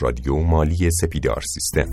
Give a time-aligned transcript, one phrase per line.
[0.00, 1.88] رادیو مالی سپیدار سیستم.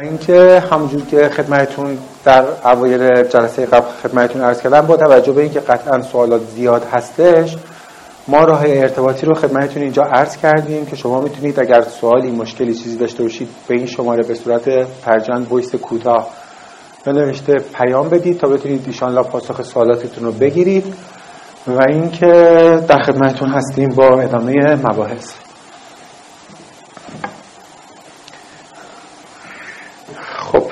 [0.00, 5.60] اینکه همونجور که خدمتتون در اوایل جلسه قبل خدمتتون عرض کردم با توجه به اینکه
[5.60, 7.56] قطعا سوالات زیاد هستش
[8.28, 12.96] ما راه ارتباطی رو خدمتتون اینجا عرض کردیم که شما می‌تونید اگر سوالی مشکلی چیزی
[12.96, 14.68] داشته باشید به این شماره به صورت
[15.02, 16.30] پرجن وایس کوتاه
[17.06, 20.94] نوشته پیام بدید تا بتونید ایشالا پاسخ سوالاتتون رو بگیرید.
[21.68, 22.26] و اینکه
[22.88, 25.34] در خدمتتون هستیم با ادامه مباحث.
[30.26, 30.62] خب.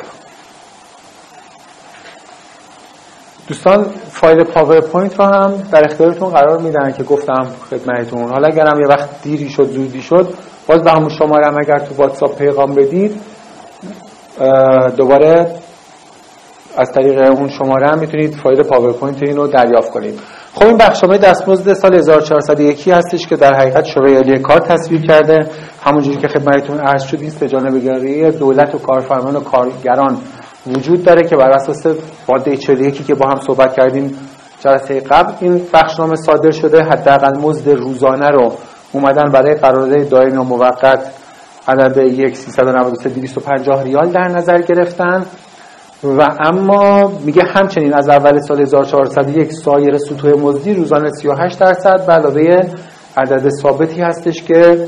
[3.48, 8.28] دوستان فایل پاورپوینت رو هم در اختیارتون قرار میدن که گفتم خدمتتون.
[8.28, 10.34] حالا اگرم یه وقت دیری شد زودی شد
[10.66, 13.20] باز به همون شماره هم اگر تو واتساپ پیغام بدید
[14.96, 15.54] دوباره
[16.76, 20.20] از طریق اون شماره هم می‌تونید فایل پاورپوینت این رو دریافت کنید.
[20.54, 25.50] خب این بخشنامه دستمزد سال 1401 هستش که در حقیقت شورای عالی کار تصویب کرده.
[25.82, 30.18] همونجوری که خدمتتون عرض شد سه‌جانبه‌گری دولت و کارفرمایان و کارگران
[30.66, 31.86] وجود داره که بر اساس
[32.28, 34.18] ماده 41 که با هم صحبت کردیم
[34.60, 36.82] جلسه قبل این بخشنامه صادر شده.
[36.82, 38.52] حداقل مزد روزانه رو
[38.92, 41.12] اومدن برای قرارداد دائمی و موقت
[41.68, 45.26] عدد 1 393 250 ریال در نظر گرفتن.
[46.04, 52.12] و اما میگه همچنین از اول سال 1401 سایر سطوح مزدی روزانه 38 درصد به
[52.12, 52.60] علاوه
[53.16, 54.86] عدد ثابتی هستش که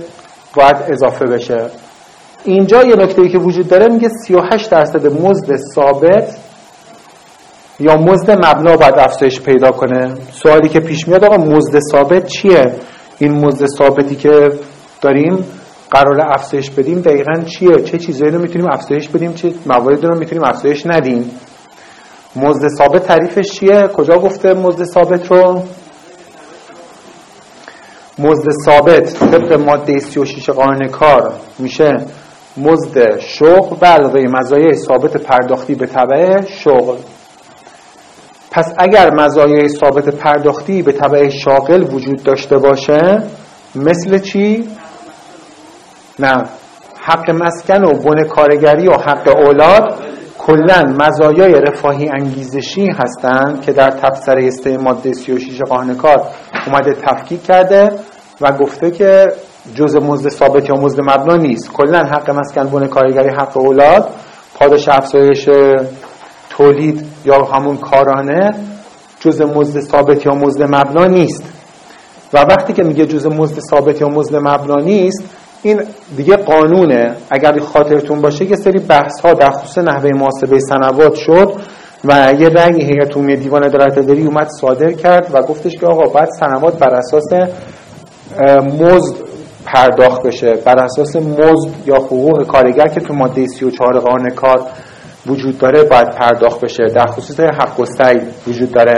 [0.56, 1.66] باید اضافه بشه.
[2.44, 6.36] اینجا یه نکته که وجود داره میگه 38 درصد مزد ثابت
[7.80, 10.14] یا مزد مبنا باید افزایش پیدا کنه.
[10.32, 12.64] سوالی که پیش میاد آقا مزد ثابت چیه؟
[13.18, 14.50] این مزد ثابتی که
[15.00, 15.44] داریم
[15.90, 20.44] قرار افزایش بدیم دقیقا چیه؟ چه چیزایی رو می‌تونیم افزایش بدیم؟ چه مواردی رو می‌تونیم
[20.44, 21.30] افزایش ندیم؟
[22.36, 25.62] مزد ثابت تعریفش چیه؟ کجا گفته مزد ثابت رو؟
[28.18, 31.92] مزد ثابت طبق ماده 36 قانون کار میشه
[32.56, 36.96] مزد شغل به علاوه مزایای ثابت پرداختی به تبع شغل.
[38.50, 43.22] پس اگر مزایای ثابت پرداختی به تبع شاغل وجود داشته باشه
[43.74, 44.68] مثل چی؟
[46.18, 46.44] نه.
[47.00, 49.94] حق مسکن و بن کارگری و حق اولاد
[50.38, 56.22] کلا مزایای رفاهی انگیزشی هستند که در تبصره است ماده 36 قانون کار
[56.66, 57.90] اومده تفکیک کرده
[58.40, 59.26] و گفته که
[59.74, 61.72] جز مزد ثابت یا مزد مبنا نیست.
[61.72, 64.08] کلا حق مسکن بن کارگری حق اولاد.
[64.54, 65.48] پاداش افزایش
[66.50, 68.54] تولید یا همون کارانه
[69.20, 71.42] جز مزد ثابت یا مزد مبنا نیست.
[72.32, 75.24] و وقتی که میگه جز مزد ثابت یا مزد مبنا نیست
[75.66, 75.82] این
[76.16, 77.16] دیگه قانونه.
[77.30, 81.52] اگر خاطرتون باشه یه سری بحث ها در خصوص نحوه محاسبه سنوات شد
[82.04, 86.04] و یه رنگ هیئت عمومی دیوان عدالت اداری اومد صادر کرد و گفتش که آقا
[86.04, 87.32] باید سنوات بر اساس
[88.80, 89.16] مزد
[89.64, 94.60] پرداخت بشه بر اساس مزد یا حقوق کارگر که تو ماده 34 قانون کار
[95.26, 96.84] وجود داره باید پرداخت بشه.
[96.94, 97.84] در خصوص حق و
[98.46, 98.94] وجود داره.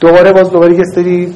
[0.00, 1.34] دوباره باز دوباره یه سری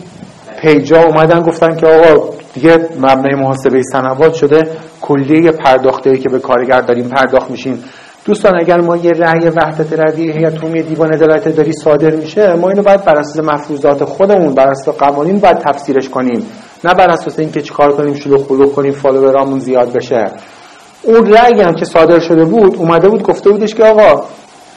[0.62, 4.70] پیجا اومدن گفتن که آقا دیگه مبنای محاسبه سنوات شده
[5.00, 7.84] کلیه پرداخته که به کارگر داریم پرداخت میشیم.
[8.24, 12.68] دوستان اگر ما یه رأی وحدت روی هیئت عمومی دیوان عدالت داری صادر میشه ما
[12.68, 16.46] اینو باید بر اساس مفروضات خودمون بر اساس قوانین باید تفسیرش کنیم.
[16.84, 20.30] نه بر اساس اینکه چیکار کنیم شلوغ خلوغ کنیم فالوورامون زیاد بشه.
[21.02, 24.24] اون رأی هم که صادر شده بود اومده بود گفته بودش که آقا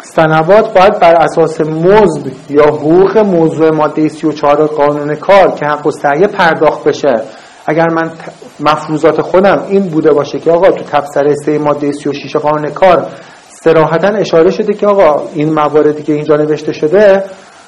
[0.04, 5.92] سنوات باید بر اساس مزد یا حقوق موضوع ماده 34 قانون کار که حق و
[6.28, 7.22] پرداخت بشه.
[7.66, 8.12] اگر من
[8.60, 13.08] مفروضات خودم این بوده باشه که آقا تو تبصره سه ماده 36 قانون کار
[13.50, 17.24] سراحتا اشاره شده که آقا این مواردی که اینجا نوشته شده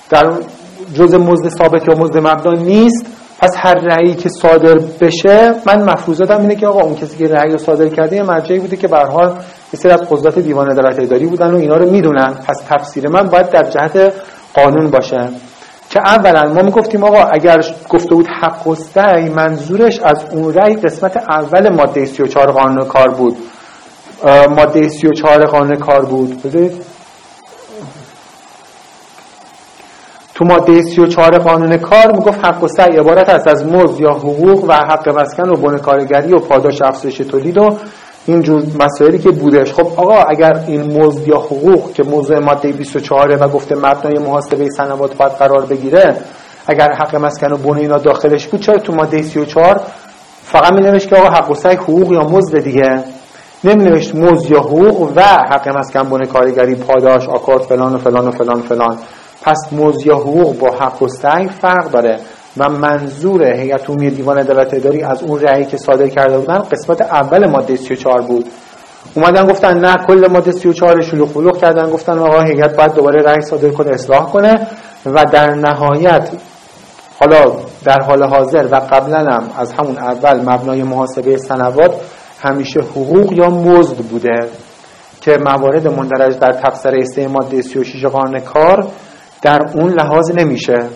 [0.10, 0.34] در
[0.94, 3.06] جز مزد ثابت یا مزد مبنا نیست.
[3.44, 7.52] پس هر رأیی که صادر بشه من مفروضاتم اینه که آقا اون کسی که رأی
[7.52, 9.34] رو صادر کرده یه مرجعی بوده که به حال
[9.74, 12.34] از قضات دیوان عدالت اداری بودن و اینا رو می‌دونن.
[12.48, 14.14] پس تفسیر من باید در جهت
[14.54, 15.30] قانون باشه.
[15.90, 20.76] که اولا ما می‌گفتیم آقا اگر گفته بود حق و سعی منظورش از اون رأی
[20.76, 23.38] قسمت اول ماده 34 قانون کار بود.
[24.50, 26.44] ماده 34 قانون کار بود.
[26.44, 26.93] بذارید
[30.36, 34.64] تو ماده 34 قانون کار می‌گفت حق و سعی عبارت است از مزد یا حقوق
[34.68, 37.78] و حق مسکن و بن کارگری و پاداش افزایش تولید و
[38.26, 39.74] اینجور مسائلی که بودش.
[39.74, 44.70] خب آقا اگر این مزد یا حقوق که موضوع ماده 24 و گفته مبنای محاسبه
[44.70, 46.18] سنوات باید قرار بگیره
[46.68, 49.82] اگر حق مسکن و بن اینا داخلش بود چرا تو ماده 34
[50.44, 53.04] فقط می نوشت که آقا حق و سعی حقوق یا مزد دیگه؟
[53.64, 58.28] نمی نوشت مزد یا حقوق و حق مسکن بن کارگری پاداش آکارت فلان و فلان
[58.28, 58.98] و فلان فلان.
[59.44, 62.20] پس مزد یا حقوق با حق و سعی فرق داره
[62.58, 67.02] و منظور هیئت عمومی دیوان عدالت اداری از اون رأیی که صادر کرده بودن قسمت
[67.02, 68.46] اول ماده 34 بود.
[69.16, 71.90] اومدن گفتن نه کل ماده 34 شلوغ بلوغ کردن.
[71.90, 74.68] گفتن آقا هیئت باید دوباره رأی صادر کنه اصلاح کنه
[75.06, 76.30] و در نهایت
[77.20, 77.52] حالا
[77.84, 81.96] در حال حاضر و قبلا هم از همون اول مبنای محاسبه سنوات
[82.42, 84.50] همیشه حقوق یا مزد بوده
[85.22, 88.88] که موارد مندرج در تبصره سه ماده 36 قانون کار
[89.44, 90.88] در اون لحاظ نمیشه.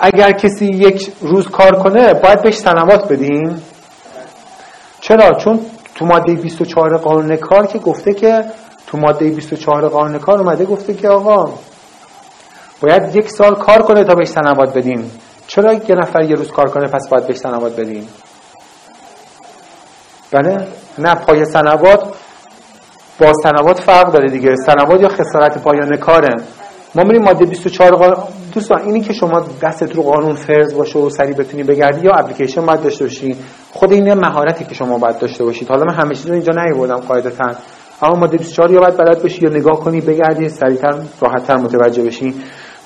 [0.00, 3.62] اگر کسی یک روز کار کنه باید بهش سنوات بدیم
[5.00, 5.60] چرا؟ چون
[5.94, 8.44] تو ماده 24 قانون کار که گفته که
[8.86, 11.52] تو ماده 24 قانون کار اومده گفته که آقا
[12.80, 15.10] باید یک سال کار کنه تا بهش سنوات بدیم
[15.46, 18.08] چرا یه نفر یه روز کار کنه پس باید بهش سنوات بدیم
[20.32, 20.66] بله؟
[20.98, 22.14] نه پای سنوات
[23.20, 24.56] با سنوات فرق داره دیگه.
[24.56, 26.34] سنوات یا خسارت پایان کاره.
[26.94, 28.16] ما میریم ماده 24 قانون
[28.54, 32.66] دوستان اینی که شما دستت رو قانون فرض باشه و سریع بتونی بگردی یا اپلیکیشن
[32.66, 33.36] باید داشته باشی
[33.72, 35.68] خود این مهارتی که شما باید داشته باشید.
[35.68, 37.50] حالا من همه چیز رو اینجا نیاوردم قاعدتا.
[38.02, 42.34] اما ماده 24 یا باید بلد باشی یا نگاه کنی بگردی سریعتر راحتتر متوجه بشی.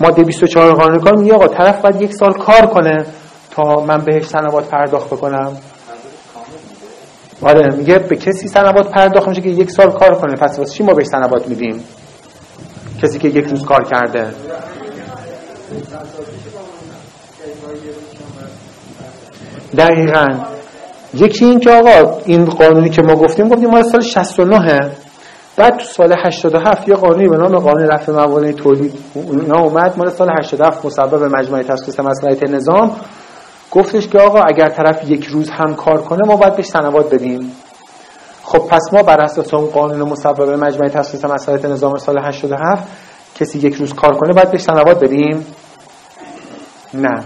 [0.00, 3.06] ماده 24 قانون کار میگه آقا طرف باید یک سال کار کنه
[3.50, 5.52] تا من بهش سنوات پرداخت بکنم.
[7.42, 10.82] آره میگه به کسی سنوات پرداخت میشه که یک سال کار کنه پس واسه چی
[10.82, 11.84] ما بهش سنوات میدیم؟
[13.02, 14.34] کسی که یک روز کار کرده.
[19.76, 20.26] دقیقا.
[21.14, 24.90] یکی این که آقا این قانونی که ما گفتیم گفتیم ما سال 69
[25.56, 29.94] بعد تو سال 87 یه قانونی به نام قانون رفع موانع تولید اینا اومد.
[29.96, 32.96] مال سال 87 مسبب مجمع تشخیص مسئله نظام.
[33.70, 37.52] گفتش که آقا اگر طرف یک روز هم کار کنه ما باید بهش سنوات بدیم.
[38.52, 42.82] خب پس ما بر اساس اون قانون مسبب مجمع تشخیص مسئله نظام سال 87
[43.34, 45.46] کسی یک روز کار کنه باید بهش سنوات بدیم؟
[46.94, 47.24] نه.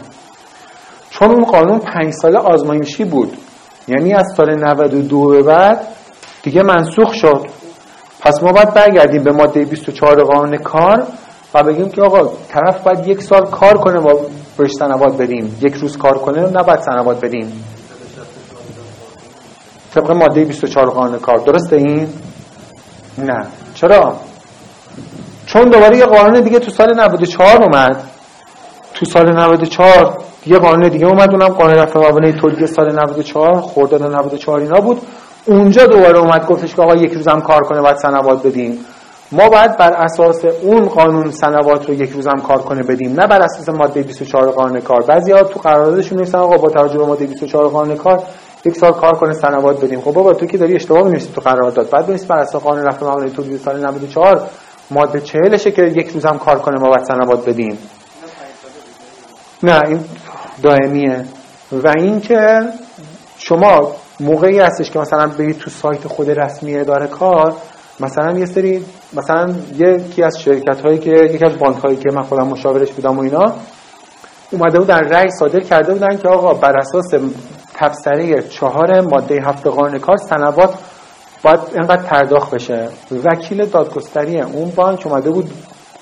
[1.11, 3.37] چون اون قانون پنج ساله آزمایشی بود
[3.89, 5.87] یعنی از سال 92 به بعد
[6.43, 7.47] دیگه منسوخ شد.
[8.21, 11.07] پس ما باید برگردیم به ماده 24 قانون کار
[11.55, 14.21] و بگیم که آقا طرف باید یک سال کار کنه با
[14.59, 15.59] بهش سنوات بدیم.
[15.63, 17.76] یک روز کار کنه نباید سنوات بدیم.
[19.97, 21.39] طبق ماده 24 قانون کار.
[21.39, 22.09] درسته این؟
[23.19, 23.47] نه.
[23.75, 24.17] چرا؟
[25.47, 28.03] چون دوباره یه قانون دیگه تو سال 94 اومد.
[28.95, 34.03] تو سال 94 یه قانون دیگه اومد اونم قانون رفع موانع تولید سال 94 خرداد
[34.03, 35.03] 94 اینا بود.
[35.45, 38.79] اونجا دوباره اومد گفتش که آقا یک روزم کار کنه باید سنوات بدیم.
[39.33, 43.21] ما باید بر اساس اون قانون سنوات رو یک روزم کار کنه بدیم.
[43.21, 45.03] نه بر اساس ماده 24 قانون کار.
[45.03, 48.23] بعضیا تو قراردادشون نیستن آقا با توجه به ماده 24 قانون کار
[48.67, 50.01] یک سال کار کنه سنوات بدیم.
[50.01, 51.91] خب بابا تو که داری اشتباه می‌نویسی تو قرارداد.
[51.91, 54.49] بعد بنویس بر اساس قانون رفع موانع تولید سال 94
[54.91, 57.79] ماده 40 که یک روزم کار کنه ما باید سنوات بدیم.
[59.63, 60.01] نه این
[60.63, 61.25] دائمیه.
[61.73, 62.61] و اینکه
[63.39, 67.55] شما موقعی هستش که مثلا برید تو سایت خود رسمی اداره کار
[68.01, 72.23] مثلا یه سری مثلا یکی از شرکت هایی که یکی از بانک هایی که من
[72.23, 73.55] خودم مشاورش بودم و اینا
[74.53, 77.15] اومده بود در رأی صادر کرده بودن که آقا بر اساس
[77.77, 80.75] تبصره چهار ماده هفت قانون کار سنوات
[81.43, 82.89] باید اینقدر پرداخت بشه.
[83.25, 85.51] وکیل دادگستری اون بانک اومده بود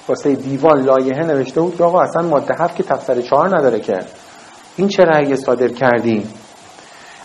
[0.09, 3.99] واسه دیوان لایحه نوشته بود آقا اصلا ماده هفت که تبصره چهار نداره که.
[4.77, 6.27] این چه رأی صادر کردی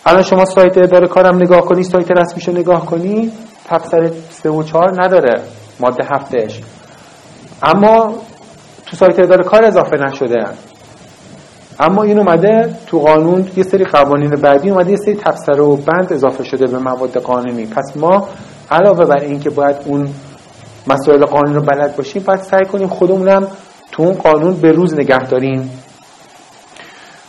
[0.06, 3.32] الان شما سایت اداره کارم نگاه کنی سایت رسمیشو نگاه کنی
[3.68, 5.42] تبصره سه و چهار نداره
[5.80, 6.60] ماده هفتش.
[7.62, 8.14] اما
[8.86, 10.44] تو سایت اداره کار اضافه نشده.
[11.80, 16.12] اما این اومده تو قانون یه سری قوانین بعدی اومده یه سری تبصره و بند
[16.12, 17.66] اضافه شده به مواد قانونی.
[17.66, 18.28] پس ما
[18.70, 20.08] علاوه بر اینکه باید اون
[20.86, 23.46] مسائل قانون رو بلد باشیم باید سعی کنیم خودمونم
[23.92, 25.70] تو اون قانون به روز نگه داریم.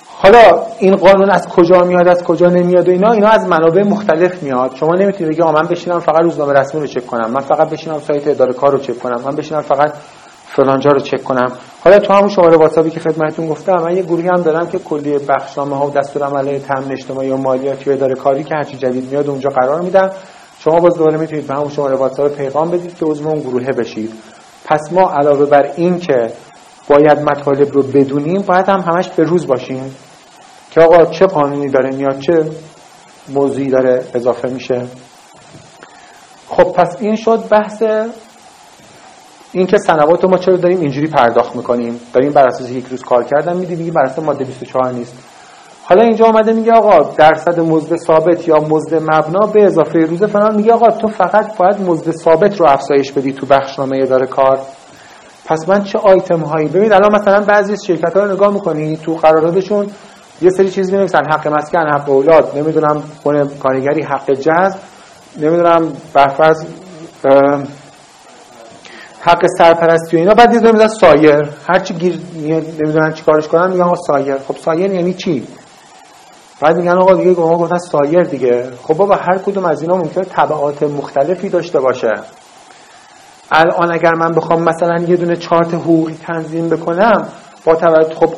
[0.07, 4.43] حالا این قانون از کجا میاد از کجا نمیاد و اینا اینا از منابع مختلف
[4.43, 4.75] میاد.
[4.75, 8.27] شما نمی‌تونید بگید من بشینم فقط روزنامه رسمی رو چک کنم من فقط بشینم سایت
[8.27, 9.93] اداره کار رو چک کنم من بشینم فقط
[10.55, 11.51] فلانجا رو چک کنم.
[11.83, 15.17] حالا تو همون شماره واتساپی که خدمتتون گفتم من یه گروهی هم دارم که کلی
[15.17, 19.11] بخشنامه ها و دستور عمل تامین اجتماعی و مالیاتی و اداره کاری که هرچی جدید
[19.11, 20.11] میاد اونجا قرار میدم.
[20.59, 24.13] شما باز دوباره می‌تونید به همون شماره واتساپ پیغام بدید که عضو اون گروه بشید.
[24.65, 26.33] پس ما علاوه بر این که
[26.87, 29.95] باید مطالب رو بدونیم باید هم همش به روز باشیم.
[30.71, 32.45] که آقا چه قانونی داره میاد چه
[33.29, 34.81] موضوعی داره اضافه میشه.
[36.49, 37.83] خب پس این شد بحث
[39.53, 43.23] این که سنوات ما چرا داریم اینجوری پرداخت می‌کنیم؟ داریم بر اساس یک روز کار
[43.23, 45.13] کردن میدی دیگه بر اساس ماده 24 نیست.
[45.83, 50.55] حالا اینجا آمده میگه آقا درصد مزد ثابت یا مزد مبنا به اضافه روز فلان.
[50.55, 54.59] میگه آقا تو فقط باید مزد ثابت رو افزایش بدی تو بخشنامه اداره کار.
[55.45, 59.13] پس من چه آیتم هایی ببینید الان مثلا بعضی شرکت ها رو نگاه می‌کنی تو
[59.13, 59.87] قراردادشون
[60.41, 61.21] یه سری چیز می‌نویسن.
[61.33, 64.79] حق مسکن حق اولاد نمی‌دونم خونه کارگری حق جذب
[65.39, 66.65] نمی‌دونم برفرض
[69.21, 70.33] حق سرپرستی و اینا.
[70.33, 71.49] بعد یه می‌ذارن سایر.
[71.69, 72.19] هر چی گیر
[72.79, 74.37] نمی‌دونن چی کارش کنن میگن آقا سایر.
[74.37, 75.47] خب سایر یعنی چی؟
[76.61, 78.69] بعد میگن آقا دیگه آقا گفتن سایر دیگه.
[78.83, 82.11] خب بابا هر کدوم از اینا ممکنه تبعات مختلفی داشته باشه.
[83.51, 87.27] الان اگر من بخوام مثلا یه دونه چارت حقوقی تنظیم بکنم
[87.65, 88.33] با توجه خب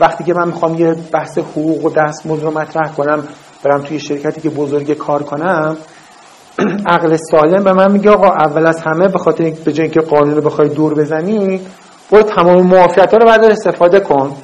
[0.00, 3.28] وقتی که من می‌خوام یه بحث حقوق و دستمزد رو مطرح کنم
[3.64, 5.76] برم توی شرکتی که بزرگ کار کنم
[6.94, 10.34] عقل سالم به من میگه آقا اول از همه به خاطر به جای که قانون
[10.34, 11.60] رو بخوای دور بزنی
[12.10, 14.36] برو تمام معافیت ها رو بعد استفاده کن.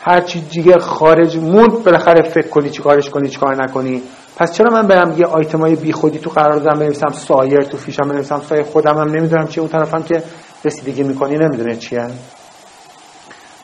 [0.00, 4.02] هر چی دیگه خارج موند بالاخره فکر کنی چی کارش کنی چی کار نکنی.
[4.36, 7.76] پس چرا من برم یه آیتم های بی خودی تو قرار دادم بنویسم؟ سایر تو
[7.76, 9.60] فیشم بنویسم سایر خودم هم نمی‌دونم چیه.
[9.62, 10.22] اون طرفم که
[10.64, 12.06] رسیدگی می‌کنی نمی‌دونه چیه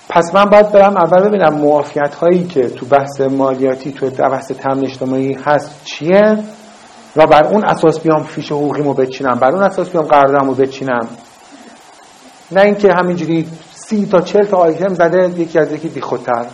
[0.08, 4.84] پس من باید برم اول ببینم معافیت هایی که تو بحث مالیاتی تو بحث تامین
[4.84, 6.38] اجتماعی هست چیه.
[7.16, 11.08] و بر اون اساس بیام فیش حقوقیمو بچینم بر اون اساس بیام قراردادمو بچینم.
[12.52, 16.46] نه اینکه همینجوری سی تا چل تا آیتم زده یکی از یکی بیخودتر.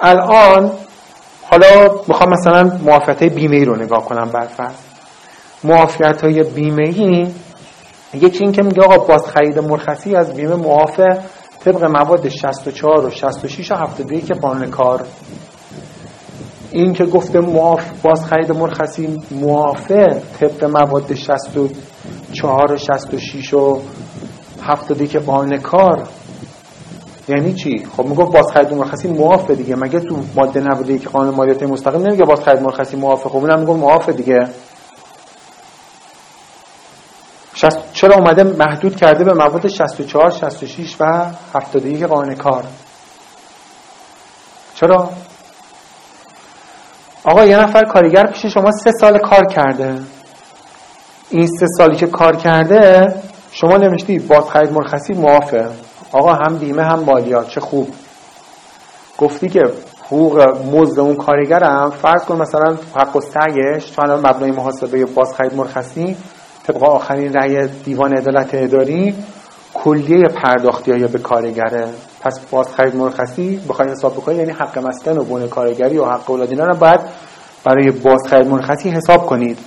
[0.00, 0.72] الان
[1.42, 4.74] حالا می‌خوام مثلا معافیت های بیمه ای رو نگاه کنم برفرض
[5.64, 7.26] معافیت های بیمه ای
[8.14, 11.18] یکی این که میگه آقا باز خرید مرخصی از بیمه معافه
[11.64, 15.04] طبق مواد 64 و 66 و 71 قانون کار.
[16.72, 23.80] این که گفته معاف باز خرید مرخصی معافه طبق مواد 64 و 66 و
[24.62, 26.08] 71 قانون کار.
[27.28, 29.76] یعنی چی؟ خب میگه باز خرید مرخصی معافه دیگه.
[29.76, 33.72] مگه تو ماده 91 قانون مالیات مستقیم نمیگه باز خرید مرخصی معافه خب اونم میگه
[33.72, 34.48] معافه دیگه.
[37.54, 37.92] شست...
[37.92, 42.64] چرا اومده محدود کرده به مواد 64 66 و 71 قانون کار؟
[44.74, 45.10] چرا؟
[47.24, 49.94] آقا یه نفر کارگر پیش شما سه سال کار کرده.
[51.30, 53.14] این سه سالی که کار کرده
[53.52, 55.68] شما نمیشتی باز خرید مرخصی موافه
[56.12, 57.48] آقا هم بیمه هم مالیات.
[57.48, 57.88] چه خوب.
[59.18, 59.60] گفتی که
[60.06, 60.40] حقوق
[60.72, 66.16] مزد اون کارگرم فرض کن مثلا حق و سعیش الان مبنای محاسبه باز خرید مرخصی
[66.66, 69.14] طبق آخرین رأی دیوان عدالت اداری
[69.74, 71.88] کلیه پرداختی های به کارگره
[72.22, 76.30] پس باز خرید مرخصی بخواید حساب بکنید یعنی حق مسکن و بون کارگری و حق
[76.30, 77.00] اولاد اینا رو باید
[77.64, 79.58] برای باز خرید مرخصی حساب کنید.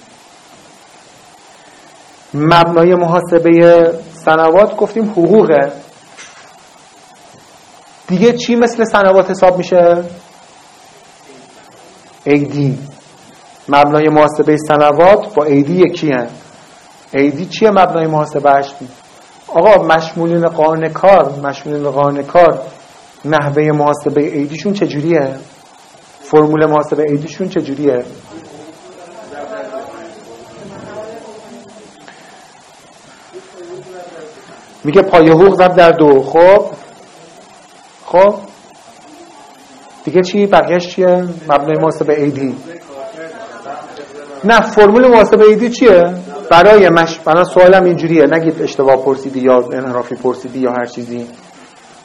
[2.34, 3.94] مبنای محاسبه
[4.26, 5.72] سنوات گفتیم حقوقه.
[8.08, 10.04] دیگه چی مثل سنوات حساب میشه؟
[12.24, 12.80] ایدی
[13.70, 16.28] مبنای محاسبه سنوات با ایدی یکی هن.
[17.14, 18.74] ایدی چیه مبنای محاسبهش؟
[19.56, 22.62] آقا مشمولین قانون کار مشمولین قانون کار
[23.26, 25.36] نحوه محاسبه ایدیشون چجوریه؟
[26.22, 28.06] فرمول محاسبه ایدیشون چجوریه؟
[34.84, 36.24] میگه پایه حقوق ضرب در دو.
[36.24, 36.66] خب؟
[38.06, 38.36] خب؟
[40.04, 42.56] دیگه چی؟ بقیهش چیه؟ مبنای محاسبه ایدی.
[44.44, 48.26] نه فرمول محاسبه ایدی چیه؟ برای مش برای سوالم اینجوریه.
[48.26, 51.28] نگید اشتباه پرسیدی یا انحرافی پرسیدی یا هر چیزی.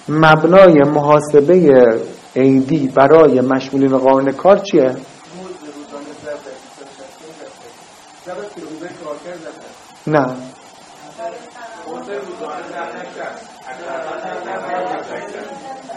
[0.08, 1.84] مبنای محاسبه
[2.34, 4.96] ایدی برای مشمولین قانون کار چیه؟
[10.06, 10.26] نه.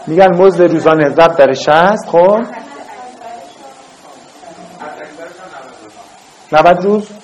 [0.06, 2.40] میگن مزد روزانه ضرب در 60 خب؟
[6.52, 7.23] 90 روز؟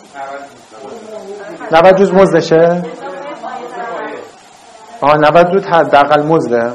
[1.72, 2.82] 90 روز مزدشه؟
[5.00, 6.72] آها 90 روز حداقل مزده.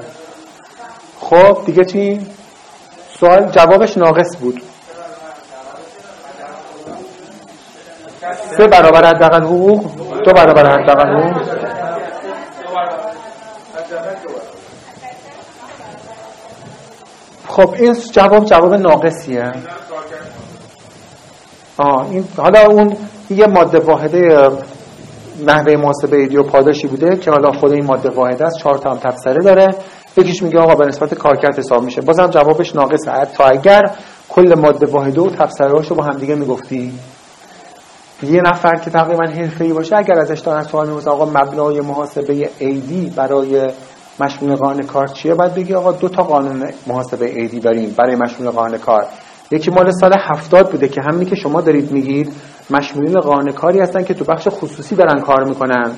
[1.19, 2.27] خب دیگه چی؟
[3.19, 4.61] سوال جوابش ناقص بود.
[8.57, 11.41] سه برابر حداقل حقوق دو برابر حداقل حقوق.
[17.47, 19.51] خب این جواب جواب ناقصیه.
[21.77, 22.97] آه این حالا اون
[23.29, 24.49] یه ماده واحده
[25.47, 28.89] نحوه محاسبه ایدی و پاداشی بوده که حالا خود این ماده واحده است چهار تا
[28.89, 28.99] هم
[29.41, 29.67] داره.
[30.17, 32.01] یکیش میگه آقا به نسبت کارکرد حساب میشه.
[32.01, 33.81] بازم جوابش ناقصه تا اگر
[34.29, 36.93] کل ماده واحده و تفسره رو با هم دیگه می‌گفتی.
[38.23, 43.13] یه نفر که تقریبا حرفه‌ای باشه اگر ازش دارن سوال می‌پرسن آقا مبنای محاسبه ایدی
[43.15, 43.69] برای
[44.19, 48.49] مشمول قانون کار چیه؟ باید بگی آقا دو تا قانون محاسبه ایدی داریم برای مشمول
[48.49, 49.05] قانون کار.
[49.51, 52.33] یکی مال سال هفتاد بوده که همینی که شما دارید میگید
[52.69, 55.91] مشمولین قانون کاری هستن که تو بخش خصوصی دارن کار می‌کنن.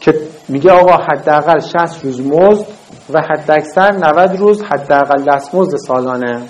[0.00, 2.66] که میگه آقا حداقل 60 روز مزد
[3.10, 6.42] و حداکثر 90 روز حداقل دستمزد سالانه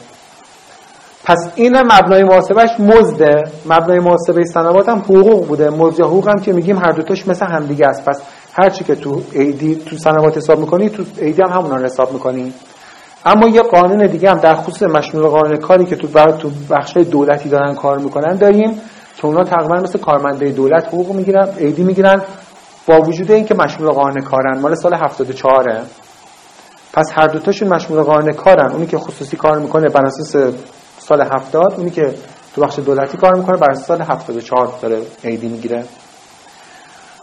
[1.24, 3.42] پس این مبنای محاسبش مزده.
[3.66, 5.70] مبنای محاسبه سنوات هم حقوق بوده.
[5.70, 8.04] مزد یا حقوق هم که میگیم هر دوتاش مثل همدیگه است.
[8.04, 11.84] پس هر چی که تو ایدی تو سنوات حساب می‌کنی تو ایدی هم همونا رو
[11.84, 12.52] حساب می‌کنی.
[13.24, 17.48] اما یه قانون دیگه هم در خصوص مشمول قانون کاری که تو تو بخش دولتی
[17.48, 18.80] دارن کار می‌کنن داریم
[19.16, 22.22] که اونا تقریبا مثل کارمنده دولت حقوق می‌گیرن ایدی می‌گیرن
[22.86, 24.58] با وجود اینکه مشمول قانون کارن.
[24.58, 25.80] مال سال 74
[26.92, 28.72] پس هر دوتاشون مشمول قانون کارن.
[28.72, 30.54] اونی که خصوصی کار می‌کنه بر اساس
[30.98, 32.14] سال 70 اونی که
[32.54, 35.84] تو بخش دولتی کار می‌کنه بر اساس سال 74 داره ایدی می‌گیره.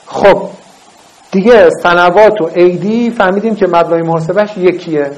[0.08, 0.50] خب
[1.32, 5.12] دیگه سنوات و ایدی فهمیدیم که مبنای محاسبش یکیه.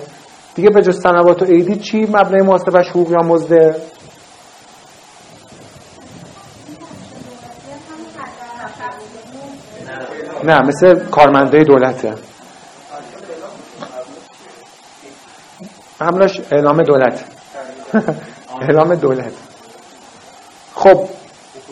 [0.56, 3.76] دیگه به جز سنوات و ایدی چی مبنای محاسبش حقوق یا مزده؟
[10.44, 12.14] نه مثل کارمنده دولته.
[16.02, 17.24] هملاش اعلام دولت.
[18.62, 19.34] اعلام دولت.
[20.76, 21.08] خب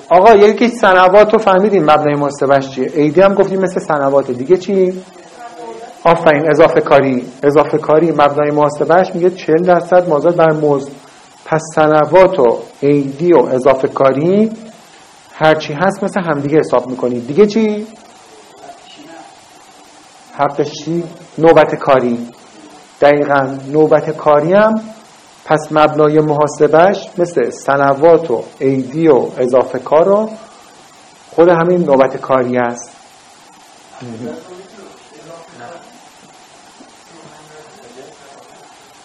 [0.09, 2.91] آقا یکی سنوات رو فهمیدیم مبنای محاسبش چیه.
[2.95, 5.03] ایدی هم گفتیم مثل سنوات دیگه چی؟
[6.03, 7.31] آفرین اضافه کاری.
[7.43, 10.91] اضافه کاری مبنای محاسبش میگه 40 درصد مازاد بر مزد
[11.45, 14.51] پس سنوات و ایدی و اضافه کاری
[15.33, 17.27] هرچی هست مثل همدیگه حساب می‌کنید.
[17.27, 17.87] دیگه چی؟
[20.33, 21.03] حقش چی؟
[21.37, 22.27] نوبت کاری.
[23.01, 24.81] دقیقا نوبت کاری هم
[25.45, 30.29] پس مبنای محاسبش مثل سنوات و ایدی و اضافه کار و
[31.31, 32.91] خود همین نوبت کاری است.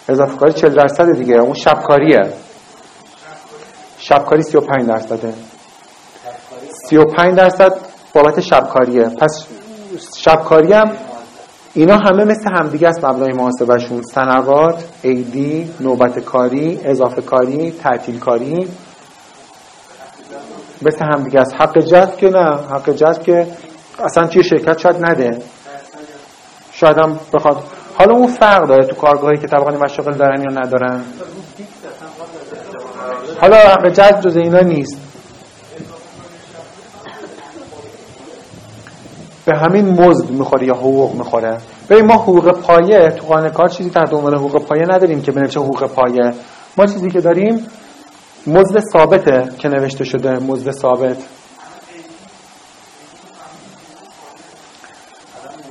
[0.08, 1.34] اضافه کاری 40 درصد دیگه.
[1.34, 2.32] اون شبکاریه.
[3.98, 5.34] شبکاری 35 درصده.
[6.88, 7.72] 35 درصد
[8.14, 9.02] بابت شبکاریه.
[9.02, 9.46] پس
[10.16, 10.92] شبکاری هم
[11.74, 14.02] اینا همه مثل همدیگه است مبنای محاسبهشون.
[14.02, 18.68] سنوات، ایدی، نوبت کاری، اضافه کاری، تعطیل کاری
[20.82, 21.54] مثل همدیگه است.
[21.54, 22.56] حق جذب که نه.
[22.70, 23.46] حق جذب که
[23.98, 25.42] اصلا توی شرکت شاید نده.
[26.72, 27.62] شاید هم بخواد
[27.98, 31.00] حالا اون فرق داره تو کارگاهی که طبقانی مشاغل دارن یا ندارن؟
[33.40, 35.00] حالا حق جذب جز اینا نیست.
[39.44, 41.58] به همین مزد می‌خوره یا حقوق می‌خوره.
[41.88, 45.60] به ما حقوق پایه تو قانون کار چیزی تحت عنوان حقوق پایه نداریم که بنویسه
[45.60, 46.32] حقوق پایه.
[46.76, 47.66] ما چیزی که داریم
[48.46, 51.16] مزد ثابته که نوشته شده مزد ثابت.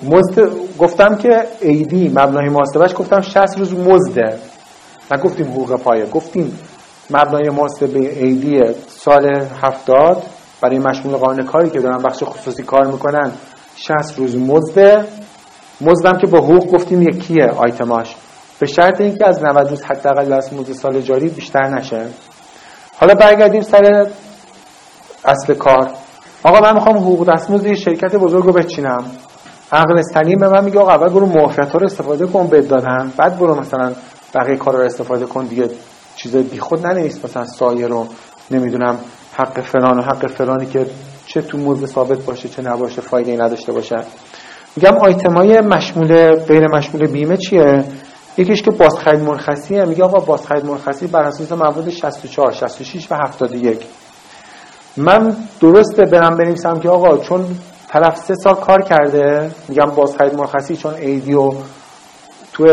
[0.06, 4.40] مزد گفتم که ایدی مبنای محاسبش گفتم 60 روز مزده.
[5.12, 6.06] نگفتیم حقوق پایه.
[6.06, 6.60] گفتیم
[7.10, 9.26] مبنای محاسبه ایدی سال
[9.62, 10.24] 70
[10.62, 13.32] برای مشمول قانون کاری که دارن بخش خصوصی کار می‌کنن
[13.76, 15.06] 60 روز مزده.
[15.82, 18.16] مزدم که با حقوق گفتیم یکیه آیتماش.
[18.60, 22.06] به شرط اینکه از 90 روز حداقل از مزد سال جاری بیشتر نشه.
[22.98, 24.08] حالا برگردیم سر
[25.26, 25.90] اصل کار.
[26.44, 29.04] آقا من می‌خوام حقوق دستمزد شرکت بزرگ رو بچینم.
[29.76, 33.12] استنیم به من میگه آقا اول برو ها رو استفاده کن بد دادن.
[33.18, 33.92] بعد برو مثلا
[34.36, 35.70] بقیه کار رو استفاده کن دیگه
[36.16, 38.08] چیز بیخود ننویس مثلا سایه رو
[38.52, 38.98] نمی‌دونم
[39.34, 40.86] حق فلان و حق فلانی که
[41.28, 43.96] چه تو مزد ثابت باشه چه نباشه فایده نداشته باشه.
[44.76, 47.84] میگم آیتمای مشمول غیر مشمول بیمه چیه؟
[48.38, 49.86] یکیش که بازخرید مرخصیه.
[49.86, 53.80] میگه آقا بازخرید مرخصی بر اساس مواد 64 66 و 71
[54.98, 57.46] من درسته برم بنویسم که آقا چون
[57.96, 59.52] طرف سه سال کار کرده.
[59.68, 61.54] میگم بازخرید مرخصی چون ایدی و
[62.54, 62.66] تو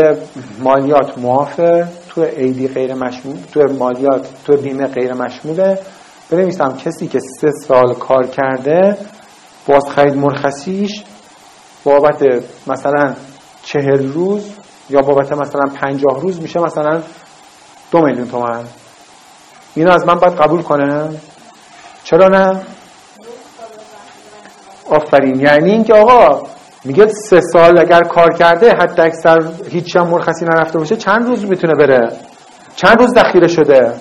[0.59, 5.79] مالیات معافه تو ایدی غیر مشمول تو مالیات تو بیمه غیر مشموله.
[6.29, 8.97] بنویسم کسی که سه سال کار کرده
[9.67, 11.03] بازخرید مرخصیش
[11.83, 12.23] بابت
[12.67, 13.15] مثلا
[13.63, 14.51] چهل روز
[14.89, 17.01] یا بابت مثلا پنجاه روز میشه مثلا
[17.91, 18.63] دو میلیون تومن
[19.75, 21.09] اینو از من باید قبول کنه.
[22.03, 22.61] چرا نه؟
[24.89, 25.39] آفرین.
[25.39, 26.47] یعنی اینکه آقا
[26.85, 31.45] میگه سه سال اگر کار کرده حتی اکثر هیچ هم مرخصی نرفته باشه چند روز
[31.45, 32.11] می‌تونه بره؟
[32.75, 33.93] چند روز ذخیره شده؟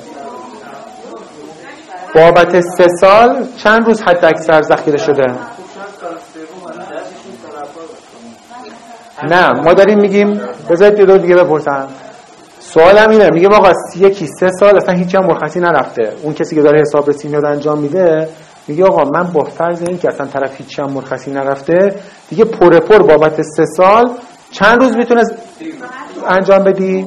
[2.15, 5.27] بابت سه سال چند روز حد اکثر ذخیره شده؟
[9.29, 10.41] نه ما داریم میگیم
[10.71, 11.89] بذارید یه دور دیگه بپرسم.
[12.61, 16.13] سوالم اینه میگه آقا یکی سه سال اصلا هیچ هم مرخصی نرفته.
[16.23, 18.29] اون کسی که داره حساب رسی انجام میده
[18.69, 21.95] میگه آقا من با فرض این که اصلا طرف هیچ هم مرخصی نرفته
[22.29, 24.11] دیگه پر پر بابت سه سال
[24.51, 25.23] چند روز می‌تونه
[26.29, 27.07] انجام بدی؟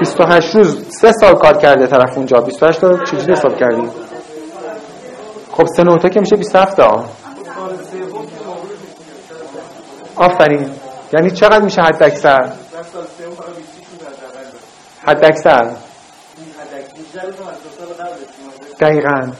[0.00, 0.84] 28 روز.
[1.00, 2.40] سه سال کار کرده طرف اونجا.
[2.40, 3.88] 28 تا چجوری حساب کردی؟
[5.52, 7.04] خب سه نوته که میشه 27 تا.
[10.16, 10.70] آفرین.
[11.12, 12.52] یعنی چقدر میشه حد اکثر؟
[15.06, 15.70] حد اکثر.
[18.80, 19.32] دقیقا.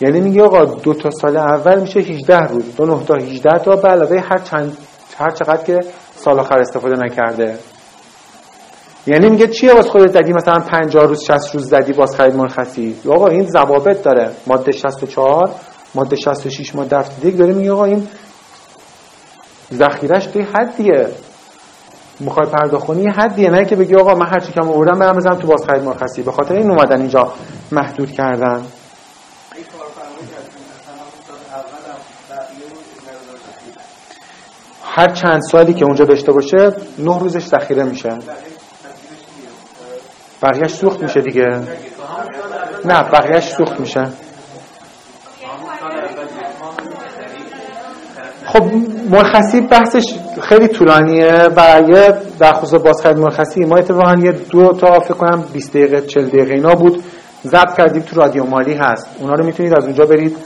[0.00, 3.76] یعنی میگه آقا دو تا سال اول میشه 18 روز دو نه تا 18 تا
[3.76, 4.76] به علاوه هر چند
[5.18, 5.80] هر چقدر که
[6.16, 7.58] سال آخر استفاده نکرده.
[9.06, 12.96] یعنی میگه چیه باز خودت زدی مثلا 50 روز 60 روز زدی باز خرید مرخصی
[13.08, 14.30] آقا این ضوابط داره.
[14.46, 15.50] ماده 64
[15.94, 18.08] ماده 66 ماده 71 داره میگه آقا این
[19.72, 21.08] ذخیرش توی حدیه
[22.20, 25.34] می‌خوای پرداخت کنی حدیه نه که بگی آقا من هر چی کم آوردم برم بزنم
[25.34, 27.32] تو باز خرید مرخصی به خاطر این اومدن اینجا
[27.72, 28.62] محدود کردن.
[34.96, 38.18] هر چند سالی که اونجا داشته باشه نه روزش ذخیره میشه.
[40.42, 41.60] بقیهش سوخت میشه دیگه.
[42.84, 44.08] نه بقیهش سوخت میشه.
[48.54, 48.64] خب
[49.10, 55.00] مرخصی بحثش خیلی طولانیه و یه در خصوص بازخرید مرخصی ما اتفاقا یه دو تا
[55.00, 57.02] فکر کنم 20 دقیقه 40 دقیقه اینا بود
[57.44, 59.06] ضبط کردیم تو رادیو مالی هست.
[59.20, 60.36] اونا رو می‌تونید از اونجا برید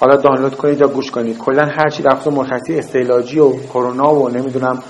[0.00, 1.38] حالا دانلود کنید یا گوش کنید.
[1.38, 4.82] کلا هر چی در خصوص مرخصی استعلاجی و کرونا و نمی‌دونم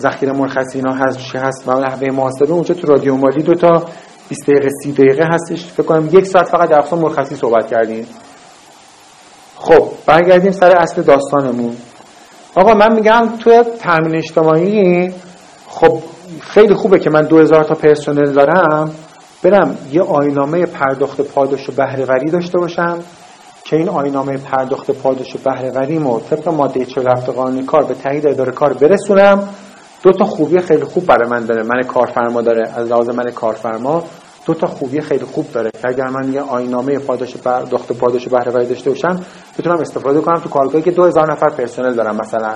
[0.00, 3.84] ذخیره مرخصی اینا هست چی هست و نحوه محاسبه اونجا تو رادیو مالی دو تا
[4.28, 5.66] 20 دقیقه 30 دقیقه هستش.
[5.66, 8.06] فکر کنم یک ساعت فقط در خصوص مرخصی صحبت کردیم.
[9.56, 11.76] خب برگردیم سر اصل داستانمون.
[12.54, 15.12] آقا من میگم توی تامین اجتماعی
[15.68, 15.98] خب
[16.40, 18.90] خیلی خوبه که من 2000 تا پرسنل دارم.
[19.42, 22.98] برم یه آینامه پرداخت پاداش و بهرهوری داشته باشم
[23.64, 28.26] که این آینامه پرداخت پاداش و بهرهوری مو طبق ماده 47 قانون کار به تایید
[28.26, 29.48] اداره کار برسونم.
[30.02, 31.62] دو تا خوبی خیلی خوب برای من داره.
[31.62, 32.68] من کارفرما داره.
[32.76, 34.04] از لحاظ من کارفرما
[34.46, 38.66] دو تا خوبی خیلی خوب داره که اگر من یه آینامه پاداش پرداخت پاداش بهرهوری
[38.66, 39.20] داشته باشم
[39.58, 42.54] بتونم استفاده کنم تو کارگاهی که 2000 نفر پرسنل دارم مثلا.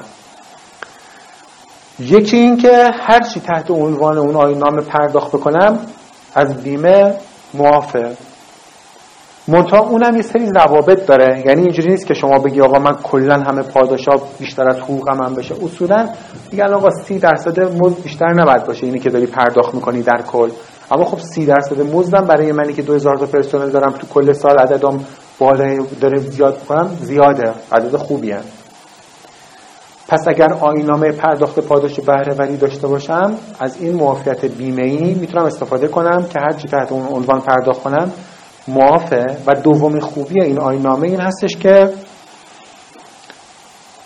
[1.99, 5.79] یکی این که هر چی تحت عنوان اون آینامه پرداخت بکنم
[6.35, 7.15] از بیمه
[7.55, 8.17] معافه.
[9.49, 11.43] منتها اونم یه سری ضوابط داره.
[11.47, 15.35] یعنی اینجوری نیست که شما بگی آقا من کلا همه پاداشا بیشتر از حقوقم هم
[15.35, 15.55] بشه.
[15.65, 16.09] اصولا
[16.53, 20.51] میگن آقا سی درصد مزد بیشتر نباید باشه اینی که داری پرداخت می‌کنی در کل.
[20.95, 24.59] اما خب سی درصد مزدم برای منی که 2000 تا پرسنل دارم تو کل سال
[24.59, 25.01] عددم
[25.39, 27.53] بالا داره زیاد کنم زیاده.
[27.73, 28.39] عدد خوبیه.
[30.09, 35.89] پس اگر آینامه پرداخت پاداش بهرهوری داشته باشم از این معافیت بیمه ای می‌تونم استفاده
[35.89, 38.13] کنم که هر چی تحت اون عنوان پرداخت کنم
[38.69, 39.37] معافه.
[39.47, 41.91] و دومین خوبی این آینامه این هستش که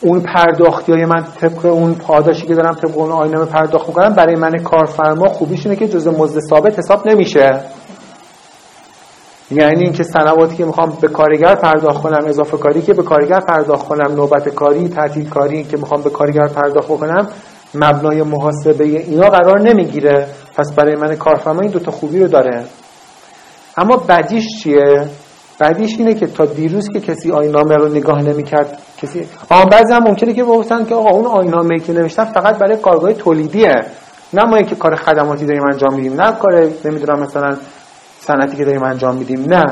[0.01, 4.37] اون پرداختی های من طبق اون پاداشی که دارم طبق اون آینامه پرداخت می‌کنم برای
[4.37, 7.61] من کارفرما خوبیش اینه که جز مزد ثابت حساب نمیشه.
[9.51, 13.89] یعنی اینکه سنواتی که می‌خوام به کارگر پرداخت کنم اضافه کاری که به کارگر پرداخت
[13.89, 17.29] کنم نوبت کاری تعطیل کاری که می‌خوام به کارگر پرداخت کنم
[17.75, 20.27] مبنای محاسبه اینا قرار نمی‌گیره.
[20.57, 22.65] پس برای من کارفرما این دوتا خوبی رو داره.
[23.77, 25.07] اما بدیش چیه؟
[25.59, 30.03] بعدیش اینه که تا دیروز که کسی آینامه رو نگاه نمی‌کرد کسی آن بعضی هم
[30.03, 33.85] ممکنه که بگفتن که آقا اون آینامه که نوشتن فقط برای کارگاه تولیدیه.
[34.35, 37.57] نه ما که کار خدماتی داریم انجام میدیم نه کار نمی‌دونم مثلا
[38.21, 39.65] صنعتی که داریم انجام میدیم نه.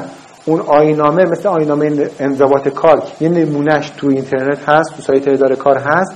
[0.44, 5.78] اون آینامه مثل آینامه انضباط کار یه نمونهش تو اینترنت هست تو سایت اداره کار
[5.78, 6.12] هست.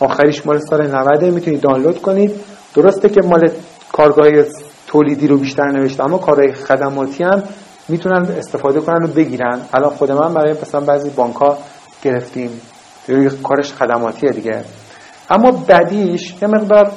[0.00, 2.32] آخریش مال سال 90 می‌تونید دانلود کنید.
[2.74, 3.50] درسته که مال
[3.92, 4.28] کارگاه
[4.86, 7.42] تولیدی رو بیشتر نوشته اما کارهای خدماتی هم
[7.88, 9.60] می‌تونن استفاده کنن و بگیرن.
[9.74, 11.58] الان خود من برای مثلا بعضی بانک ها
[12.02, 12.60] گرفتیم
[13.42, 14.64] کارش خدماتیه دیگه.
[15.30, 16.92] اما بدیش یه مقدار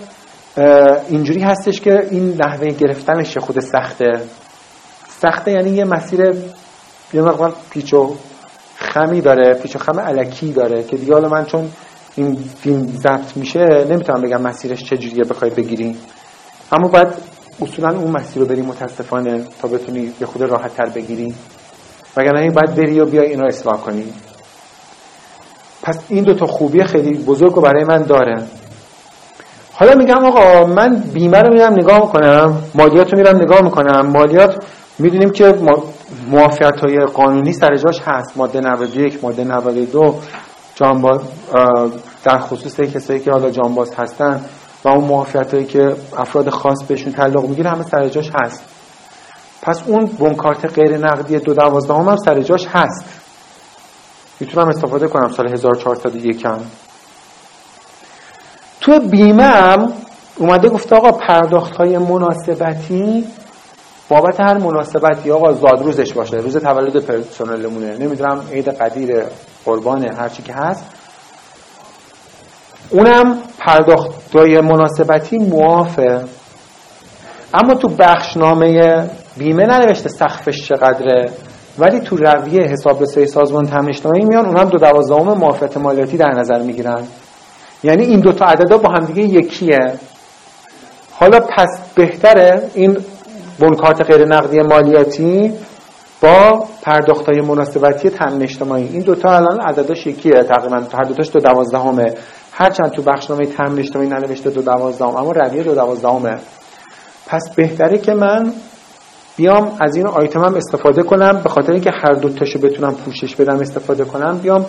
[1.09, 4.11] اینجوری هستش که این نحوه گرفتنش خود سخته.
[5.07, 6.21] سخته یعنی یه مسیر
[7.13, 8.15] یه مقدار پیچ و
[8.75, 11.69] خمی داره پیچ و خم علکی داره که دیگه حالا من چون
[12.15, 15.97] این فیلم ضبط میشه نمی‌تونم بگم مسیرش چجوریه بخوای بگیری.
[16.71, 17.07] اما باید
[17.61, 21.35] اصولا اون مسیر رو بری متاسفانه تا بتونی یه خود راحت تر بگیری.
[22.17, 24.13] وگرنه این باید بری و بیای اینا اصلاح کنی.
[25.83, 28.43] پس این دو تا خوبی خیلی بزرگ رو برای من داره.
[29.73, 34.05] حالا میگم آقا من بیمه رو میرم نگاه می‌کنم مالیات رو میرم نگاه می‌کنم.
[34.05, 34.65] مالیات
[34.99, 35.55] می‌دونیم که
[36.29, 38.37] موافقت های قانونی سر جاش هست.
[38.37, 40.15] ماده 91 ماده 92
[40.75, 41.19] جانباز
[42.23, 44.41] در خصوص کسایی که حالا جانباز هستن.
[44.85, 48.63] و اون موافقت هایی که افراد خاص بهشون تعلق می‌گیره همه سر جاش هست.
[49.61, 53.05] پس اون بونکارت غیر نقدی دو دوازده هم, هم سر جاش هست.
[54.39, 56.59] می‌تونم استفاده کنم سال 1401 هم
[58.81, 59.93] تو بیمه هم
[60.37, 63.27] اومده گفته آقا پرداخت های مناسبتی
[64.09, 66.37] بابت هر مناسبتی آقا زاد روزش باشه.
[66.37, 69.23] روز تولد پرسنلمونه نمی‌دونم عید قدیر
[69.65, 70.85] قربان هرچی که هست.
[72.89, 76.21] اونم پرداختای مناسبتی موافه
[77.53, 79.03] اما تو بخشنامه
[79.37, 81.31] بیمه ننوشته سقفش چقدره
[81.79, 86.61] ولی تو رویه حساب رسه سازمان تامین میان اونم دو دوازدهم معافیت مالیاتی در نظر
[86.61, 87.03] می‌گیرن.
[87.83, 89.93] یعنی این دوتا عددا با همدیگه یکیه.
[91.11, 92.97] حالا پس بهتره این
[93.59, 95.53] بنکارت غیر نقدی مالیاتی
[96.21, 102.13] با پرداختای مناسبتی تامین اجتماعی این دوتا الان عدداش یکیه تقریبا هر دوتاش دو دوازدهمه.
[102.57, 106.37] هرچند تو بخشنامه تامین اجتماعی ننوشته دو دوازدهم اما رویه دو دوازدهمه.
[107.27, 108.53] پس بهتره که من
[109.37, 113.59] بیام از این آیتمم استفاده کنم به خاطر اینکه هر دو تاشو بتونم پوشش بدم
[113.59, 114.65] استفاده کنم بیام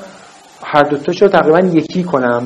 [0.65, 2.43] هر دو تاشو تقریبا یکی کنم.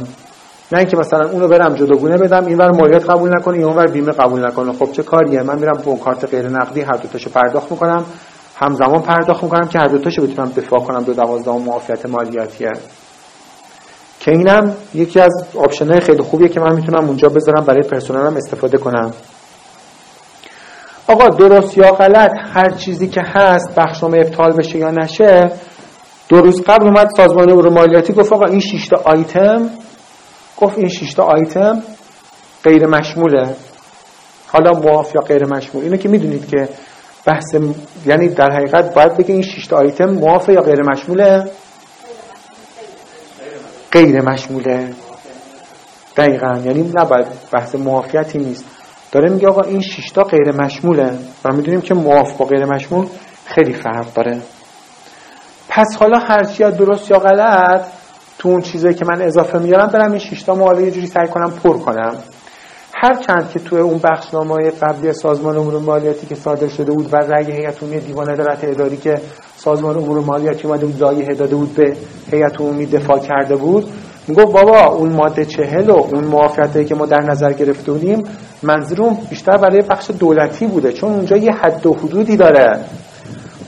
[0.72, 4.46] نه اینکه مثلا اونو برم جداگونه بدم اینور مالیات قبول نکنه یا اونور بیمه قبول
[4.46, 8.04] نکنه خب چه کاریه؟ من میرم با کارت غیر نقدی هر دو تاشو پرداخت می‌کنم
[8.56, 12.72] همزمان پرداخت می‌کنم که هر دو تاشو بتونم دفاع کنم دو دوازده معافیت مالیاتیه.
[14.20, 18.78] که اینم یکی از آپشن‌های خیلی خوبیه که من می‌تونم اونجا بذارم برای پرسنلم استفاده
[18.78, 19.12] کنم.
[21.06, 25.50] آقا درست یا غلط هر چیزی که هست بخشنامه ابطال بشه یا نشه
[26.28, 29.70] دو روز قبل اومد سازمان امور مالیاتی گفت آقا این 6 آیتم
[30.56, 31.82] گفت این 6 آیتم
[32.64, 33.48] غیر مشموله.
[34.46, 35.84] حالا معاف یا غیر مشمول.
[35.84, 36.68] اینو که می‌دونید که
[37.26, 37.54] بحث
[38.06, 41.44] یعنی در حقیقت باید بگه این 6 آیتم معاف یا غیر مشموله.
[43.92, 44.92] غیر مشموله.
[46.16, 46.58] دقیقا.
[46.64, 48.64] یعنی نباید بحث معافیتی نیست.
[49.12, 51.12] داره میگه آقا این شیشتا غیر مشموله
[51.44, 53.06] و می‌دونیم که معاف با غیر مشمول
[53.46, 54.40] خیلی فرق داره.
[55.68, 57.86] پس حالا هرچی درست یا غلط
[58.38, 61.50] تو اون چیزایی که من اضافه میارم برم این شیشتا ماله یه جوری سعی کنم
[61.50, 62.14] پر کنم.
[63.02, 67.16] هر چند که تو اون بخشنامه قبلی سازمان امور مالیاتی که صادر شده بود و
[67.16, 69.20] رأی هیئت عمومی دیوان عدالت اداری که
[69.56, 71.96] سازمان امور مالیاتی اومده بود لایحه داده بود به
[72.32, 73.88] هیئت عمومی دفاع کرده بود
[74.28, 78.22] می‌گفت بابا اون ماده چهل و اون موافقتی که ما در نظر گرفته بودیم
[78.62, 82.80] منظورم بیشتر برای بخش دولتی بوده چون اونجا یه حد و حدودی داره.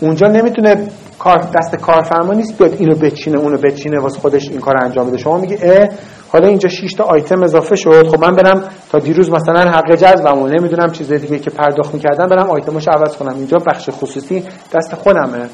[0.01, 4.75] اونجا نمی‌تونه کار دست کارفرما نیست بیاد اینو بچینه اونو بچینه واسه خودش این کار
[4.85, 5.17] انجام بده.
[5.17, 5.89] شما میگی اه
[6.33, 8.09] حالا اینجا 6 تا آیتم اضافه شد.
[8.09, 12.51] خب من برم تا دیروز مثلا حق جذبمو نمی‌دونم چیز دیگه که پرداخت می‌کردم برم
[12.51, 13.35] آیتمش عوض کنم.
[13.35, 15.49] اینجا بخش خصوصی دست خودمه.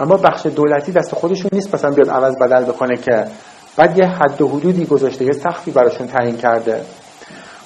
[0.00, 3.24] اما بخش دولتی دست خودشون نیست مثلا بیاد عوض بدل بکنه که
[3.76, 6.80] بعد یه حد و حدودی گذاشته یه سخفی براشون تعیین کرده.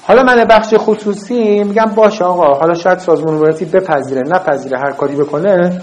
[0.03, 5.17] حالا من بخش خصوصی میگم باشه آقا حالا شاید سازمان مالیاتی بپذیره نپذیره هر کاری
[5.17, 5.81] بکنه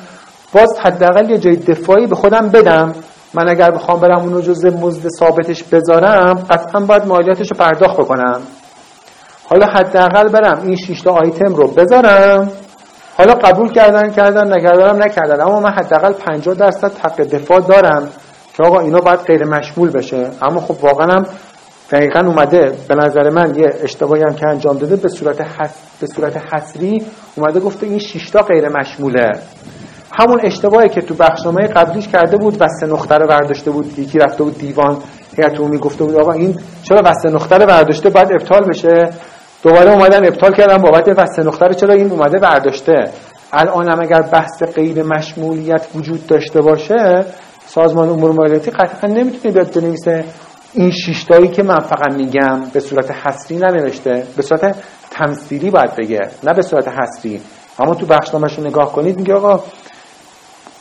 [0.53, 2.93] باز حداقل یه جای دفاعی به خودم بدم.
[3.33, 8.41] من اگر بخوام برم اونو جزء مزد ثابتش بذارم قطعا باید مالیاتش رو پرداخت بکنم.
[9.49, 12.51] حالا حداقل برم این 6 تا آیتم رو بذارم.
[13.17, 15.41] حالا قبول کردن کردن نکردنم نکردن.
[15.41, 18.09] اما من حداقل 50 درصد حق دفاع دارم
[18.57, 20.29] که آقا اینا باید غیر مشمول بشه.
[20.41, 21.25] اما خب واقعا هم
[21.91, 22.73] دقیقا اومده.
[22.87, 25.75] به نظر من یه اشتباهی هم که انجام داده به صورت حس...
[25.99, 29.29] به صورت حسری اومده گفته این شیشتا غیر مشموله.
[30.13, 34.43] همون اشتباهی که تو بخشنامه قبلیش کرده بود وسط نقطه رو برداشته بود یکی رفته
[34.43, 34.97] بود دیوان
[35.37, 39.09] هیئت عمومی گفته بود آقا این چرا وسط نقطه رو برداشته؟ باید ابطال بشه.
[39.63, 43.11] دوباره اومدن ابطال کردن بابت وسط نقطه رو چرا این اومده برداشته؟
[43.53, 47.25] الان هم اگر بحث غیر مشمولیت وجود داشته باشه
[47.65, 50.25] سازمان امور مالیاتی قطعا نمی‌تونه بیاد بنویسه
[50.73, 54.75] این شیشتایی که من فقط میگم به صورت حسری ننوشته به صورت
[55.11, 57.41] تمثیلی باید بگه نه به صورت حسری
[57.79, 59.63] اما تو بخشنامش رو نگاه کنید میگه آقا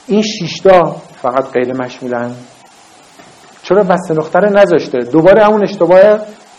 [0.07, 2.31] این شیشتا فقط غیر مشمولن.
[3.63, 6.01] چرا بسته نقطه نذاشته؟ دوباره همون اشتباه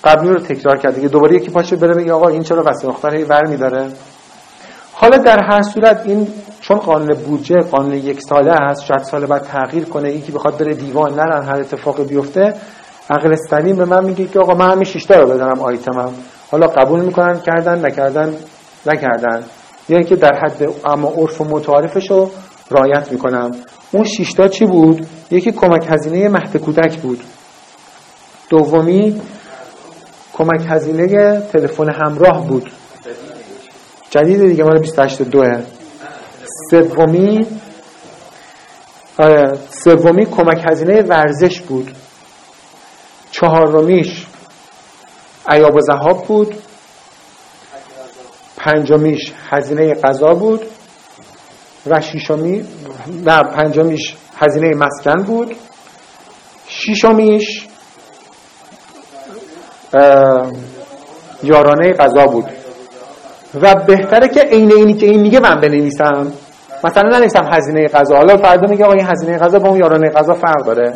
[0.04, 3.28] قبلی رو تکرار کرده دوباره یکی پاشه بره بگه آقا این چرا بسته نقطه رو
[3.28, 3.88] ور میداره؟
[4.94, 6.28] حالا در هر صورت این
[6.62, 10.74] چون قانون بودجه قانون یک ساله هست شاید سال بعد تغییر کنه یکی بخواد بره
[10.74, 12.54] دیوان نرن هر اتفاقی بیفته
[13.10, 16.14] عقل سلیم به من میگه که آقا من همین شیشتا رو بزنم آیتمم
[16.52, 18.36] حالا قبول می‌کنن کردن نکردن
[18.86, 19.44] نکردن.
[19.90, 22.32] یا اینکه در حد اما عرف و متعارفش رو
[22.72, 23.52] رایت می‌کنم.
[23.92, 27.24] اون شیشتا چی بود؟ یکی کمک هزینه مهد کودک بود.
[28.50, 29.22] دومی
[30.34, 32.72] کمک هزینه تلفن همراه بود.
[34.10, 35.64] جدید دیگه مال 28 دوه.
[36.70, 37.48] سومی
[39.18, 41.92] آره، سومی کمک هزینه ورزش بود.
[43.32, 44.26] چهارمیش
[45.48, 46.56] عیاب و زهاب بود.
[48.58, 50.62] پنجمیش هزینه غذا بود.
[51.88, 52.68] و شیشمی
[53.26, 55.56] نه پنجمیش هزینه مسکن بود.
[56.68, 57.68] شیشمیش
[61.44, 62.46] یارانه غذا بود.
[63.62, 66.32] و بهتره که عین اینی که این میگه من بنویسم.
[66.84, 68.16] مثلا ننویسم هزینه غذا.
[68.16, 70.94] حالا فردا میگه آقا این هزینه غذا با اون یارانه غذا فرق داره.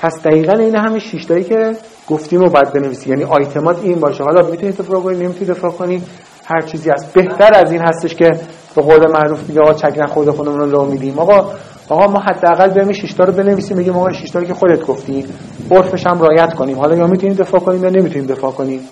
[0.00, 1.76] پس دقیقا این همه شیشتایی که
[2.08, 3.10] گفتیم رو باید بنویسی.
[3.10, 4.24] یعنی آیتمات این باشه.
[4.24, 6.02] حالا می‌تونید دفاع کنید نمی‌تونید دفاع کنید
[6.44, 7.12] هر چیزی هست.
[7.12, 8.30] بهتر از این هستش که
[8.76, 11.18] به قول معروف میگه آقا چک خود خودمون رو لو میدیم.
[11.18, 11.50] آقا
[11.88, 15.26] آقا ما حداقل بریم شیشتا رو بنویسیم بگیم آقا شیشتا که خودت گفتی
[15.70, 16.78] عرفش هم رعایت کنیم.
[16.78, 18.88] حالا یا می‌تونیم دفاع کنیم یا نمی‌تونیم دفاع کنیم.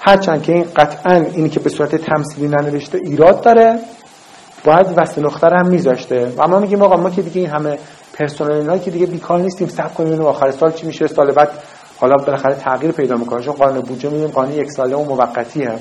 [0.00, 3.78] هرچند که این قطعا اینی که به صورت تمثیلی ننوشته ایراد داره
[4.64, 6.32] باید وصل نقطه هم میذاشته.
[6.38, 7.78] و ما میگیم آقا ما که دیگه این همه
[8.18, 11.06] پرسنل که دیگه بیکار نیستیم صبر کنیم آخر سال چی میشه.
[11.06, 11.48] سال بعد
[12.00, 13.42] حالا بالاخره تغییر پیدا می‌کنه.
[13.42, 15.72] چون قانون بودجه میگیم قانون یک ساله و موقتیه.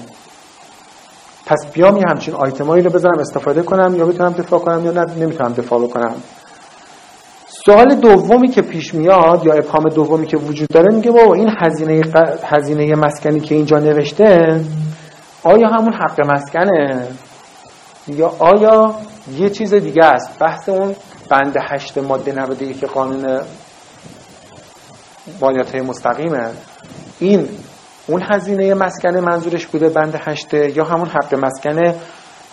[1.46, 5.06] پس بیام یه همچین آیتمایی رو بذارم استفاده کنم یا بتونم دفاع کنم یا نه
[5.16, 6.16] نمی‌تونم دفاع بکنم.
[7.66, 12.02] سوال دومی که پیش میاد یا ابهام دومی که وجود داره میگه بابا این هزینه
[12.44, 14.62] هزینه مسکنی که اینجا نوشته
[15.44, 17.08] آیا همون حق مسکنه؟
[18.08, 18.96] یا آیا
[19.38, 20.96] یه چیز دیگه است؟ بحث اون
[21.30, 23.40] بند هشت ماده 91 که قانون
[25.42, 26.50] مالیات مستقیمه.
[27.20, 27.50] این
[28.08, 31.96] اون هزینه مسکنه منظورش بوده بند هشته یا همون حق مسکنه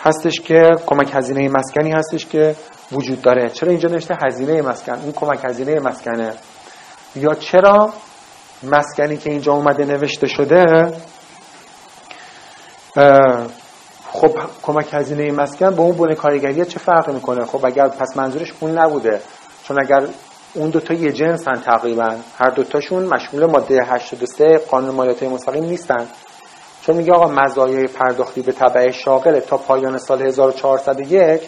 [0.03, 2.55] هستش که کمک هزینه مسکنی هستش که
[2.91, 3.49] وجود داره.
[3.49, 6.33] چرا اینجا نوشته هزینه مسکن؟ اون کمک هزینه مسکنه.
[7.15, 7.93] یا چرا
[8.63, 10.93] مسکنی که اینجا اومده نوشته شده
[14.11, 18.53] خب کمک هزینه مسکن با اون بونه کارگری چه فرق می‌کنه؟ خب اگر پس منظورش
[18.59, 19.21] اون نبوده.
[19.63, 20.07] چون اگر
[20.53, 22.15] اون دوتا یه جنس تقریبا.
[22.37, 26.07] هر دوتاشون مشمول ماده 83 قانون مالیات مستقیم نیستن.
[26.81, 31.41] چون میگه آقا مزایای پرداختی به تبع شاغل تا پایان سال 1401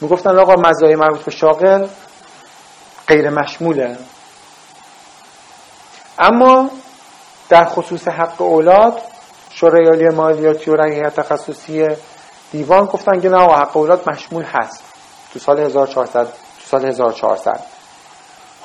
[0.00, 1.86] می‌گفتن آقا مزایای مربوط به شاغل
[3.08, 3.96] غیر مشموله.
[6.18, 6.70] اما
[7.48, 9.00] در خصوص حق اولاد
[9.50, 11.86] شورای عالی مالیاتی و رأی تخصصی
[12.52, 14.84] دیوان گفتن که نه حق اولاد مشمول هست.
[15.32, 17.77] تو سال 1400 تو سال 1400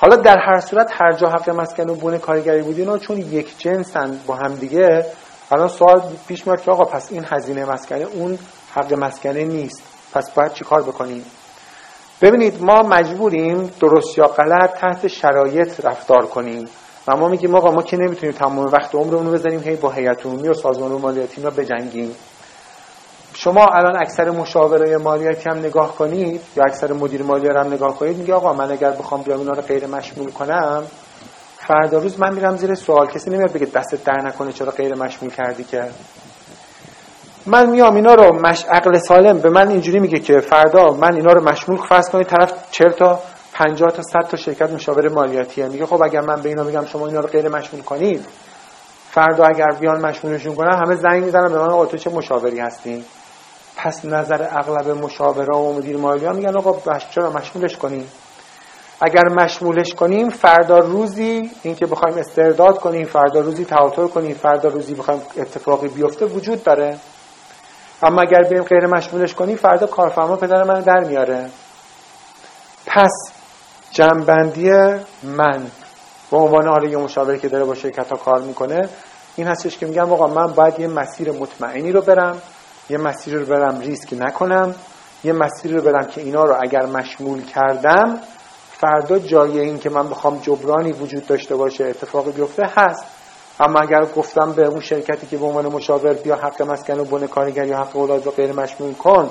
[0.04, 3.58] حالا در هر صورت هر جا حق مسکن و بونه کارگری بود اینا چون یک
[3.58, 5.06] جنسن با هم دیگه
[5.52, 8.38] الان سوال پیش میاد که آقا پس این هزینه مسکنه اون
[8.74, 9.84] حق مسکنه نیست.
[10.14, 11.26] پس باید چی کار بکنیم؟
[12.22, 16.66] ببینید ما مجبوریم درست یا غلط تحت شرایط رفتار کنیم.
[17.08, 20.26] و ما میگیم آقا ما که نمی‌تونیم تمام وقت عمرمون رو بزنیم هی با هیئت
[20.26, 22.16] عمومی و سازمان مالیاتی رو بجنگیم.
[23.36, 28.18] شما الان اکثر مشاورای مالیاتی هم نگاه کنید یا اکثر مدیر مالی هم نگاه کنید
[28.18, 30.84] میگه آقا من اگر بخوام بیام اینا رو غیر مشمول کنم
[31.68, 33.08] فردا روز من میرم زیر سوال.
[33.08, 35.86] کسی نمیاد بگه دستت در نکنه چرا غیر مشمول کردی که.
[37.46, 41.34] من میام اینا رو مش عقل سالم به من اینجوری میگه که فردا من اینا
[41.34, 43.20] رو مشمول فرض کنید طرف 40 تا
[43.54, 45.68] 50 تا 100 تا شرکت مشاور مالیاتیه.
[45.68, 48.26] میگه خب اگر من به اینا بگم شما اینا رو غیر مشمول کنید
[49.12, 53.06] فردا اگر بیان مشمولشون کنن همه زنگ می‌زنن به من آقا تو چه مشاوری هستی؟
[53.76, 58.12] پس نظر اغلب مشاورا و مدیر مالی ها میگن آقا چرا مشمولش کنیم؟
[59.02, 64.94] اگر مشمولش کنیم فردا روزی اینکه بخوایم استرداد کنیم فردا روزی تواتر کنیم فردا روزی
[64.94, 66.98] بخوایم اتفاقی بیفته وجود داره.
[68.04, 71.50] اما اگر بریم غیر مشمولش کنیم فردا کارفرما پدر من در میاره.
[72.86, 73.12] پس
[73.92, 74.72] جنبندی
[75.24, 75.68] من
[76.32, 78.90] به عنوان حالا یه مشاوری که داره با شرکت ها کار می‌کنه
[79.36, 82.42] این هستش که میگم آقا من باید یه مسیر مطمئنی رو برم.
[82.90, 84.76] یه مسیر رو برم ریسک نکنم.
[85.24, 88.20] یه مسیر رو برم که اینا رو اگر مشمول کردم
[88.72, 93.04] فردا جای این که من بخوام جبرانی وجود داشته باشه اتفاقی بیفته هست.
[93.60, 97.28] اما اگر گفتم به اون شرکتی که به عنوان مشاور بیا حق مسکن و بن
[97.28, 99.30] کارگر یا حق اولاد رو غیر مشمول کن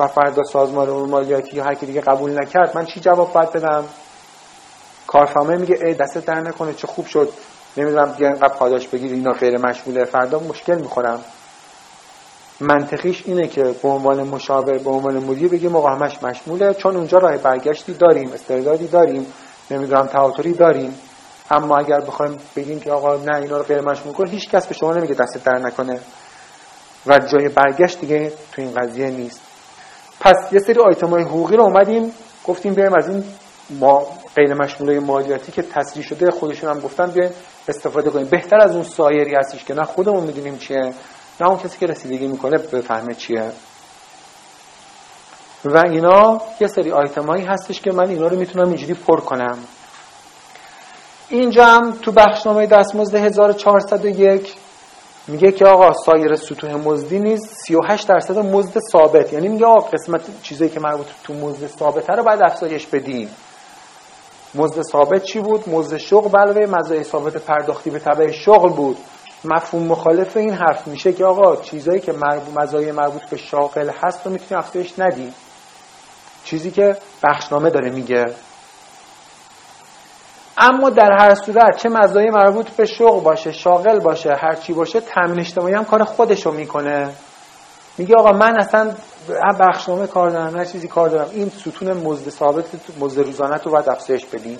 [0.00, 3.84] و فردا سازمان امور مالیاتی یا هر دیگه قبول نکرد من چی جواب باید بدم؟
[5.06, 7.32] کارفرمای میگه ای دست در نکنه چه خوب شد.
[7.76, 10.04] نمی‌دونم بیا اینقدر پاداش بگیر اینا غیر مشموله.
[10.04, 11.20] فردا مشکل می‌خورم.
[12.64, 16.74] منطقیش اینه که به عنوان مشاور به عنوان مدیر بگیم آقا مشموله.
[16.74, 19.26] چون اونجا راه برگشتی داریم استعدادی داریم
[19.70, 20.94] نمی‌دونم تواتری داریم.
[21.50, 24.74] اما اگر بخوایم بگیم که آقا نه اینا رو غیر مشمول کن هیچ کس به
[24.74, 26.00] شما نمیگه دست در نکنه.
[27.06, 29.40] و جای برگشت دیگه تو این قضیه نیست.
[30.20, 32.12] پس یه سری آیتم های حقوقی رو اومدیم
[32.44, 33.24] گفتیم بیایم از این
[33.70, 34.06] ما
[34.36, 37.30] غیر مشموله مالیاتی که تصریح شده خودشون هم گفتن بیایم
[37.68, 38.26] استفاده کنیم.
[38.26, 40.92] بهتر از اون سایری هستش که نه خودمون می‌دونیم چیه.
[41.40, 43.52] نه اون کسی که رسیدگی می‌کنه بفهمه چیه.
[45.64, 49.58] و اینا یه سری آیتمایی هستش که من اینا رو می‌تونم اینجوری پر کنم.
[51.28, 54.54] اینجا هم تو بخشنامه دستمزد 1401
[55.28, 59.32] میگه که آقا سایر سطوح مزدی نیز 38 درصد مزد ثابت.
[59.32, 63.28] یعنی میگه آقا قسمت چیزایی که مربوط تو مزد ثابت رو باید افزایش بدیم.
[64.54, 68.96] مزد ثابت چی بود؟ مزد شغل علاوه مزایای ثابت پرداختی به تبع شغل بود.
[69.46, 72.14] مفهوم مخالف این حرف میشه که آقا چیزایی که
[72.56, 75.32] مزایای مربوط به شاغل هست رو می‌تونی افزایش ندی.
[76.44, 78.24] چیزی که بخشنامه داره میگه.
[80.58, 85.00] اما در هر صورت چه مزایای مربوط به شغل باشه شاغل باشه هر چی باشه
[85.00, 87.10] تامین اجتماعی هم کار خودشو می‌کنه.
[87.98, 88.94] میگه آقا من اصلا
[89.60, 92.64] بخشنامه کار دارم نه چیزی کار دارم این ستون مزد ثابت
[93.00, 94.58] مزد روزانه رو باید افزایش بدیم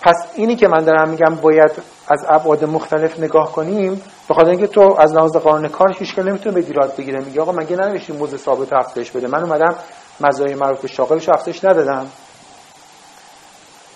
[0.00, 1.70] پس اینی که من دارم میگم باید
[2.08, 6.54] از ابعاد مختلف نگاه کنیم به خاطر اینکه تو از لحاظ قانون کار هیچ نمی‌تونه
[6.54, 9.74] به دیرات بگیره میگه آقا مگه ننوشتی مزد ثابت افزایش بده؟ من اومدم
[10.20, 12.06] مزایای مربوط به شاغلش افزایش ندادم.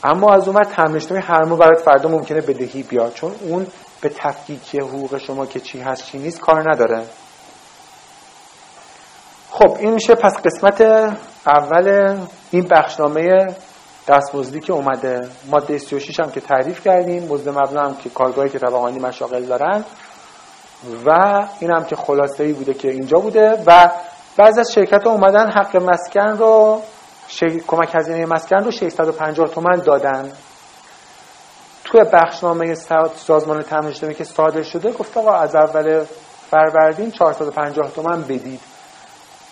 [0.04, 3.14] اما از اون تامین هر ماه برات فردا ممکنه بدهی بیاد.
[3.14, 3.66] چون اون
[4.00, 7.02] به تفکیک حقوق شما که چی هست چی نیست کار نداره.
[9.50, 10.80] خب این میشه پس قسمت
[11.46, 12.16] اول
[12.50, 13.54] این بخشنامه
[14.11, 18.58] دستمزدی که اومده ماده 36 هم که تعریف کردیم مزد مبنا هم که کارگاهی که
[18.58, 19.84] طبقانی مشاغل دارن.
[21.06, 21.11] و
[21.61, 23.62] این هم که خلاصه ای بوده که اینجا بوده.
[23.66, 23.90] و
[24.36, 26.82] بعضی از شرکت اومدن حق مسکن رو
[27.66, 30.32] کمک هزینه مسکن رو 650 تومن دادن.
[31.84, 32.74] توی بخشنامه
[33.16, 36.04] سازمان تامین که صادر شده گفت آقا از اول
[36.50, 38.61] فروردین 450 تومن بدید.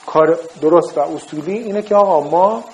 [0.07, 2.65] کار درست و اصولی اینه که آقا ما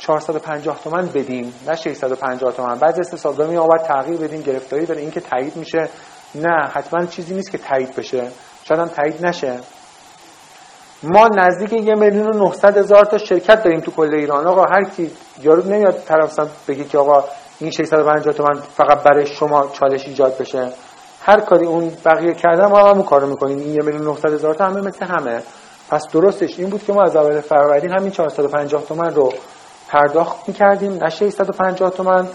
[0.00, 2.78] 450 تومن بدیم نه 650 تومن.
[2.78, 5.00] بعضی حسابدار می آمد تغییر بدیم گرفتاری داره.
[5.00, 5.88] این که تایید میشه.
[6.34, 8.28] نه حتما چیزی نیست که تایید بشه.
[8.64, 9.58] شاید هم تایید نشه.
[11.02, 14.46] ما نزدیک یه میلیون و 900 هزار تا شرکت داریم تو کل ایران.
[14.46, 15.10] آقا هر کی
[15.42, 17.24] یارو نمیاد طرف بگه که آقا
[17.60, 20.72] این 650 تومن فقط برای شما چالش ایجاد بشه.
[21.22, 23.58] هر کاری اون بقیه کردن ما هم کارو می‌کنیم.
[23.58, 25.42] این یه میلیون 900 هزار تا همه مثل همه.
[25.90, 29.32] پس درستش این بود که ما از اول فروردین همین 450 تومن رو
[29.90, 30.92] پرداخت می‌کردیم.
[31.04, 32.28] نه 650 تومن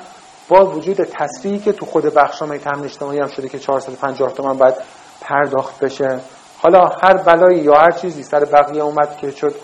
[0.50, 4.76] با وجود تصریحی که تو خود بخشنامه تامین اجتماعی هم شده که 450 تومن باید
[5.22, 6.20] پرداخت بشه.
[6.58, 9.56] حالا هر بلایی یا هر چیزی سر بقیه اومد که شد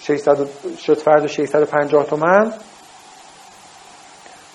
[0.00, 0.38] 600
[0.78, 2.52] شد فرد 650 تومن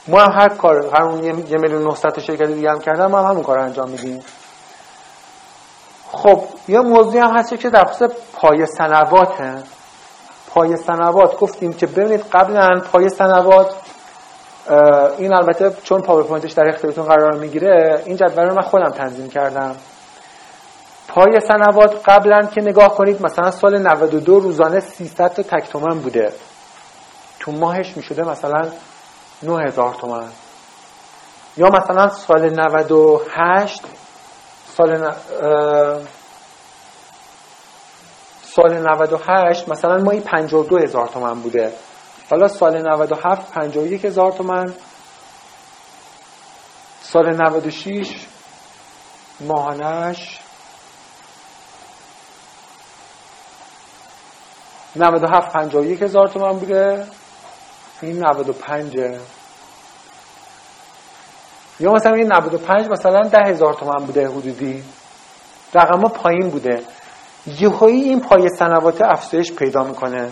[0.07, 3.19] ما هم هر کار هر اون یه میلیون 900 تا شرکت دیگه هم کردن ما
[3.19, 4.19] هم همون کار انجام میدیم.
[6.11, 9.63] خب یه موضوعی هم هست که در خصوص پایه سنواته
[10.53, 13.75] پایه سنوات گفتیم که ببینید قبلا پایه سنوات
[15.17, 19.75] این البته چون پاورپوینتش در اختیارتون قرار می‌گیره این جدول رو من خودم تنظیم کردم.
[21.07, 26.33] پایه سنوات قبلا که نگاه کنید مثلا سال 92 روزانه 300 تا تک تومن بوده.
[27.39, 28.61] تو ماهش می‌شده مثلا
[29.43, 30.27] 9000 تومن.
[31.57, 33.81] یا مثلا سال 98
[34.77, 35.13] سال
[38.55, 41.73] سال 98 مثلا مایی 52 هزار تومن بوده.
[42.29, 44.73] حالا سال 97 51 هزار تومن.
[47.01, 48.27] سال 96
[49.39, 50.39] ماهانش
[54.95, 57.07] 97 51 هزار تومن بوده.
[58.01, 58.95] این 95
[61.79, 64.83] یا مثلا این 95 مثلا 10 هزار تومن بوده حدودی.
[65.75, 66.83] رقم پایین بوده.
[67.47, 70.31] یهویی این پای سنوات افزایش پیدا می‌کنه.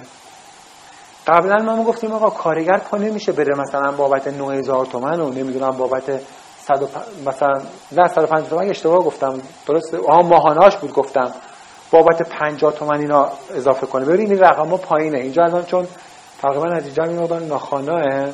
[1.28, 6.04] قبلا ما گفتیم آقا کارگر پا نمیشه بره مثلا بابت 9000 تومن و نمی‌دونم بابت
[6.60, 6.84] 100
[7.26, 9.42] مثلا نه 150 تومن اشتباه گفتم.
[9.68, 11.32] درست آها ماهاناش بود گفتم.
[11.92, 14.06] بابت 50 تومن اینا اضافه کنه.
[14.06, 15.18] ببین این رقم پایینه.
[15.18, 15.88] اینجا الان چون
[16.42, 18.30] تقریبا نتیجه این مقدار ناخواناه.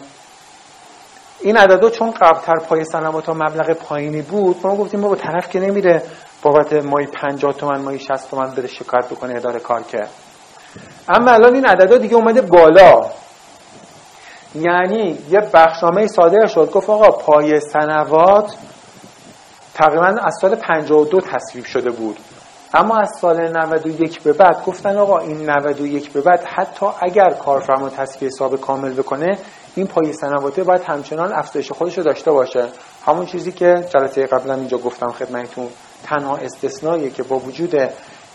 [1.40, 5.60] این عددا چون قبلتر پای سنوات مبلغ پایینی بود ما گفتیم ما با طرف که
[5.60, 6.04] نمیره.
[6.42, 10.08] بابت مایی 50 تومن مایی 60 تومن بده شکایت بکنه اداره کار که.
[11.10, 13.06] اما الان این عددا دیگه اومده بالا.
[14.56, 18.58] یعنی یه بخشنامه صادر شد گفت آقا پای سنوات
[19.74, 22.18] تقریبا از سال 52 تصویب شده بود.
[22.74, 27.90] اما از سال 91 به بعد گفتن آقا این 91 به بعد حتی اگر کارفرما
[27.90, 29.38] تصفیه حساب کامل بکنه
[29.76, 32.68] این پای سنواته باید همچنان افزایش خودش رو داشته باشه.
[33.06, 35.68] همون چیزی که جلسه قبلا اینجا گفتم خدمتتون.
[36.04, 37.76] تنها استثنایی که با وجود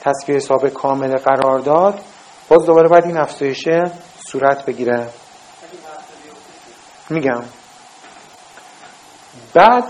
[0.00, 2.00] تصفیه حساب کامل قرار داد
[2.48, 3.68] باز دوباره باید این افزایش
[4.28, 5.08] صورت بگیره.
[7.10, 7.42] میگم.
[9.54, 9.84] بعد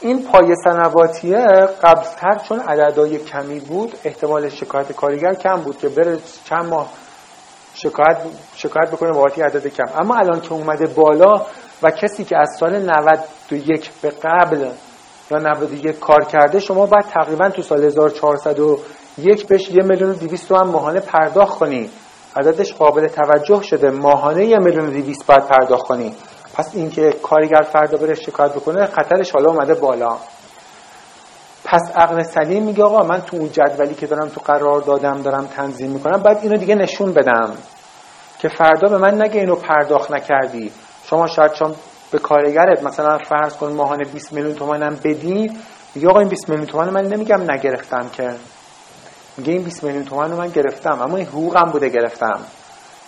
[0.00, 1.46] این پای سنواتیه
[1.82, 6.92] قبلتر چون عددهای کمی بود احتمال شکایت کارگر کم بود که بره چند ماه
[7.74, 8.18] شکایت
[8.56, 9.84] شکایت بکنه بابت عدد کم.
[9.98, 11.46] اما الان که اومده بالا
[11.82, 12.90] و کسی که از سال
[13.50, 14.70] 91 به قبل
[15.30, 20.52] یا 91 کار کرده شما باید تقریبا تو سال 1401 بهش یه میلیون و 200
[20.52, 21.90] هم ماهانه پرداخت کنی.
[22.36, 23.90] عددش قابل توجه شده.
[23.90, 26.14] ماهانه یه میلیون و 200 باید پرداخت کنی.
[26.54, 30.16] پس اینکه کارگر فردا بره شکایت بکنه خطرش حالا اومده بالا.
[31.64, 35.46] پس عقل سلیم میگه آقا من تو اون جدولی که دارم تو قرار دادم دارم
[35.46, 37.52] تنظیم می‌کنم بعد اینو دیگه نشون بدم.
[38.38, 40.72] که فردا به من نگه اینو پرداخت نکردی.
[41.04, 41.74] شما شاید چون
[42.10, 45.50] به کارگرت مثلا فرض کن ماهانه 20 میلیون تومنم بدی
[45.94, 48.34] میگه آقا این 20 میلیون تومن من نمیگم نگرفتم که.
[49.36, 52.40] میگه این 20 میلیون تومن رو من گرفتم اما این حقوقم بوده گرفتم.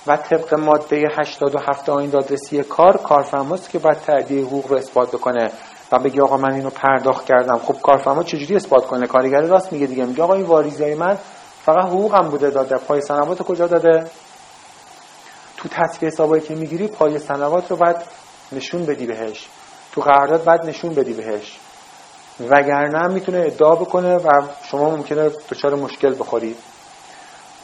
[0.06, 5.50] و طبق ماده 87 آیین دادرسی کار کارفرماست که باید تعدیه حقوق رو اثبات بکنه.
[5.92, 7.58] و بگه آقا من اینو پرداخت کردم.
[7.58, 10.04] خب کارفرما چجوری اثبات کنه؟ کارگر راست میگه دیگه.
[10.04, 11.18] میگه آقا این واریزی من
[11.64, 12.76] فقط حقوقم بوده داده.
[12.76, 14.04] پای سنوات کجا داده؟
[15.56, 17.96] تو تصفیه حسابایی که می‌گیری پای سنوات رو باید
[18.52, 19.46] نشون بدی بهش.
[19.92, 21.58] تو قرارداد باید نشون بدی بهش.
[22.40, 26.56] وگرنه می‌تونه ادعا بکنه و شما ممکنه دچار مشکل بخورید.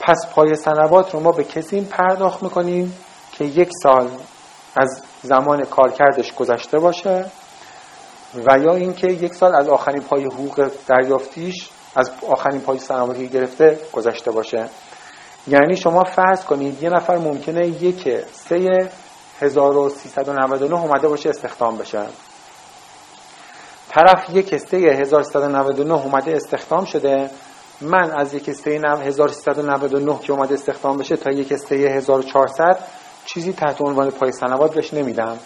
[0.00, 2.94] پس پای سنوات رو ما به کسی پرداخت می‌کنیم
[3.32, 4.08] که یک سال
[4.76, 7.24] از زمان کارکردش گذشته باشه
[8.34, 13.80] و یا اینکه یک سال از آخرین پای حقوق دریافتیش از آخرین پای سنواتی گرفته
[13.92, 14.68] گذشته باشه.
[15.46, 18.90] یعنی شما فرض کنید یه نفر ممکنه یک سه
[19.40, 22.06] 1399 اومده باشه استخدام بشه.
[23.88, 27.30] طرف یک سه 1399 اومده استخدام شده.
[27.80, 32.78] من از یک سه 1399 که اومده استخدام بشه تا یک سه 1400
[33.26, 35.38] چیزی تحت عنوان پای سنوات بهش نمیدم.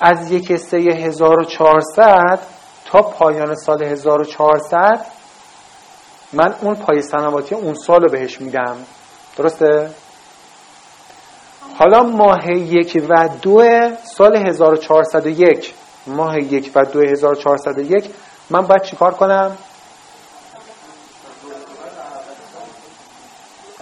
[0.00, 2.38] از یک سه 1400
[2.84, 5.06] تا پایان سال 1400
[6.32, 8.76] من اون پای سنواتی اون سال رو بهش میدم.
[9.36, 9.90] درسته؟
[11.80, 13.64] حالا ماه یک و دو
[14.04, 15.74] سال 1401
[16.06, 18.10] ماه یک و دو 1401
[18.50, 19.56] من باید چیکار کنم؟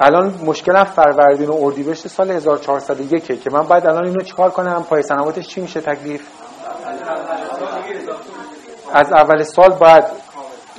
[0.01, 5.03] الان مشکلم فروردین و اردیبهشت سال 1401 که من باید الان اینو چیکار کنم؟ پای
[5.03, 6.23] سنواتش چی میشه تکلیف؟
[8.93, 10.05] از اول سال باید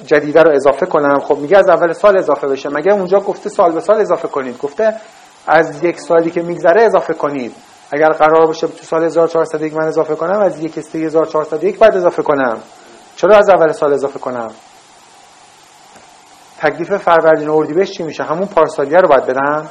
[0.05, 1.20] جدیده رو اضافه کنم.
[1.20, 2.70] خب میگه از اول سال اضافه بشه.
[2.70, 4.95] مگه اونجا گفته سال به سال اضافه کنید؟ گفته
[5.49, 7.55] از یک سالی که میگذره اضافه کنید.
[7.91, 12.57] اگر قرار باشه تو سال 1401 من اضافه کنم از یک 1401 بعد اضافه کنم.
[13.15, 14.51] چرا از اول سال اضافه کنم؟
[16.59, 19.69] تکلیف فروردین اردیبهشت چی میشه؟ همون پارسالیه رو باید بدم؟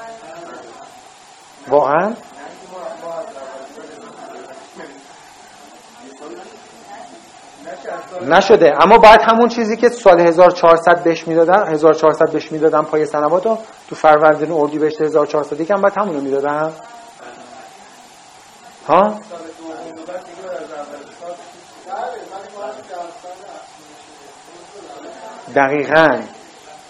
[1.68, 2.12] واقعا؟
[8.28, 8.74] نشده.
[8.82, 13.58] اما بعد همون چیزی که سال 1400 بهش می‌دادن 1400 بهش می‌دادن پای سنوات رو
[13.88, 16.72] تو فروردین اردیبهشت 1400 یکم بعد همون می‌دادن.
[18.88, 19.14] ها؟
[25.54, 26.20] دقیقاً.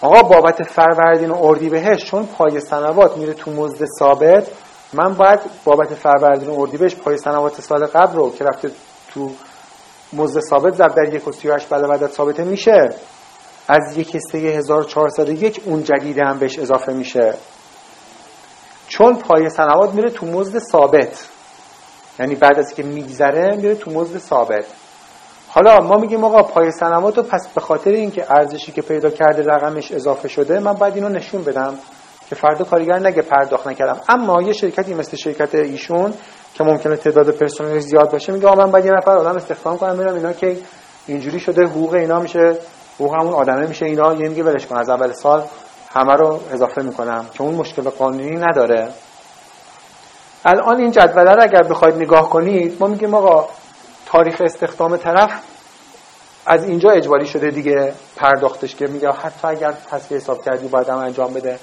[0.01, 4.47] آقا بابت فروردین و اردیبهشت چون پای سنوات میره تو مزد ثابت
[4.93, 8.71] من باید بابت فروردین و اردیبهشت پای سنوات سال قبل رو که رفته
[9.13, 9.31] تو
[10.13, 12.89] مزد ثابت ضرب در یک و سی و هشت بعد ثابته میشه.
[13.67, 17.33] از یک سه 1401 اون جدیده هم بهش اضافه میشه.
[18.87, 21.29] چون پای سنوات میره تو مزد ثابت.
[22.19, 24.65] یعنی بعد از که میگذره میره تو مزد ثابت.
[25.47, 29.43] حالا ما میگیم آقا پای سنوات رو پس به خاطر اینکه ارزشی که پیدا کرده
[29.43, 31.73] رقمش اضافه شده من باید اینو نشون بدم
[32.29, 33.99] که فردا کارگر نگه پرداخت نکردم.
[34.09, 36.13] اما یه شرکتی مثل شرکت ایشون
[36.53, 40.15] که ممکنه تعداد پرسنل زیاد باشه میگه من باید یه نفر آدم استخدام کنم ببینم
[40.15, 40.57] اینا که
[41.07, 42.57] اینجوری شده حقوق اینا میشه
[42.95, 45.43] حقوق همون آدمه میشه اینا یه میگه ولش کن از اول سال
[45.93, 48.89] همه رو اضافه می‌کنم که اون مشکل قانونی نداره.
[50.45, 53.49] الان این جدوله رو اگر بخواید نگاه کنید ما میگیم آقا
[54.05, 55.31] تاریخ استخدام طرف
[56.45, 60.97] از اینجا اجباری شده دیگه پرداختش که میگه حتی اگر تصفیه حساب کردی باید هم
[60.97, 61.59] انجام بده.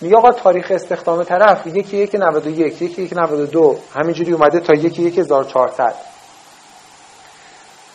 [0.00, 5.02] میگه آقا تاریخ استخدام طرف یکی یک 91 یکی یک 92 همینجوری اومده تا یکی
[5.02, 5.94] یک 1400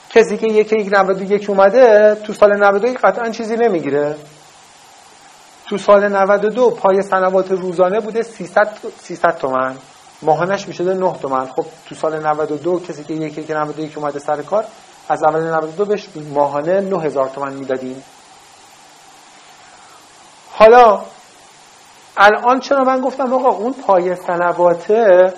[0.09, 4.15] کسی که یکی یک 91 اومده تو سال 92 قطعا چیزی نمی‌گیره.
[5.69, 9.75] تو سال 92 پای سنوات روزانه بوده 300 300 تومن.
[10.21, 11.47] ماهانش می‌شده 9 تومن.
[11.47, 14.65] خب تو سال 92 کسی که یکی که 91 اومده سر کار
[15.09, 18.03] از اول 92 بهش ماهانه 9000 تومن می‌دادیم.
[20.51, 21.01] حالا
[22.17, 25.33] الان چرا من گفتم آقا اون پای سنواته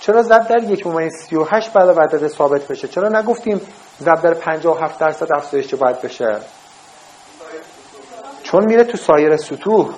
[0.00, 3.60] چرا ضرب در یک ممیز 38 بعد بعد ثابت بشه؟ چرا نگفتیم
[4.00, 6.36] ضرب در 57 درصد افزایش باید بشه؟
[8.42, 9.94] چون میره تو سایر سطوح.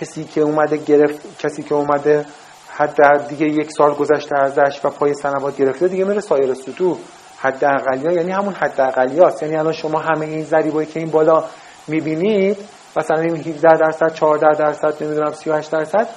[0.00, 2.26] کسی که اومده گرفت کسی که اومده
[2.68, 6.98] حد دیگه یک سال گذشته ازش و پای سنوات گرفته دیگه میره سایر سطوح.
[7.38, 11.44] حد اقلیا یعنی همون حد اقلیاست یعنی الان شما همه این ضریبایی که این بالا
[11.86, 12.56] می‌بینید
[12.96, 16.08] مثلا این 17 درصد 14 درصد نمی‌دونم 38 درصد.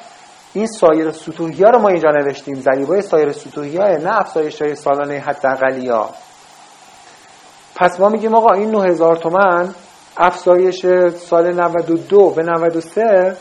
[0.54, 2.56] این سایر سطوحی ها رو ما اینجا نوشتیم.
[2.56, 6.10] ضریبای سایر سطوحی ها نه افزایش های سالانه حد اقلیا
[7.76, 9.76] پس ما میگیم آقا این 9000 تومن
[10.18, 13.38] افزایش سال 92 به 93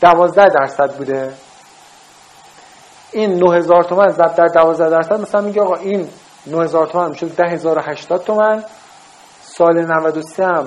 [0.00, 1.32] 12 درصد بوده.
[3.12, 6.08] این 9000 تومن ضرب در 12 درصد مثلا میگه آقا این
[6.46, 8.64] 9000 تومن میشه 10080 تومن
[9.42, 10.66] سال 93 هم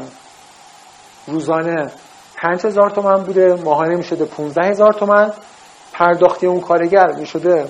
[1.28, 1.92] روزانه
[2.38, 5.34] 5000 تومن بوده ماهانه می‌شده 15000 تومن.
[5.94, 7.68] پرداختی اون کارگر می‌شده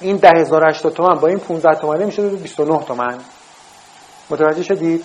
[0.00, 1.14] این 10080 تومن.
[1.20, 3.18] با این 15 تومنه می‌شده 29 تومن.
[4.30, 5.04] متوجه شدید؟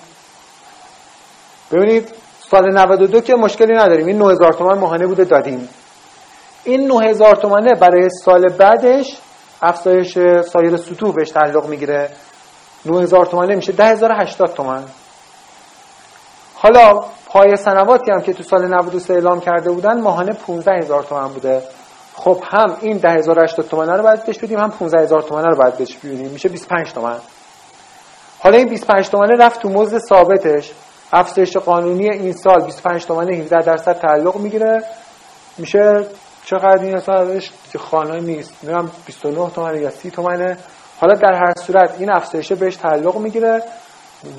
[1.72, 2.10] ببینید
[2.52, 4.08] سال 92 که مشکلی نداریم.
[4.08, 5.70] این 9000 تومن ماهانه بوده دادیم.
[6.64, 9.18] این 9000 تومنه برای سال بعدش
[9.62, 12.10] افزایش سایر سطوح بهش تعلق می‌گیره.
[12.86, 14.84] 9000 تومنه میشه 10080 تومن.
[16.62, 21.62] حالا پای سنواتی هم که تو سال 93 اعلام کرده بودن ماهانه 15000 تومن بوده.
[22.14, 25.96] خب هم این 10080 تومنه رو باید بهش بدیم هم 15000 تومنه رو باید بهش
[25.98, 27.16] بدیم میشه 25 تومن.
[28.40, 30.72] حالا این 25 تومنه رفت تو مزد ثابتش.
[31.14, 34.84] افزایش قانونی این سال 25 تومنه 17 درصد تعلق می‌گیره.
[35.58, 36.06] میشه
[36.46, 40.58] چقدر این ازش که خانه نیست میرم 29 تومنه یا 30 تومنه.
[41.02, 43.64] حالا در هر صورت این افزایش بهش تعلق می‌گیره.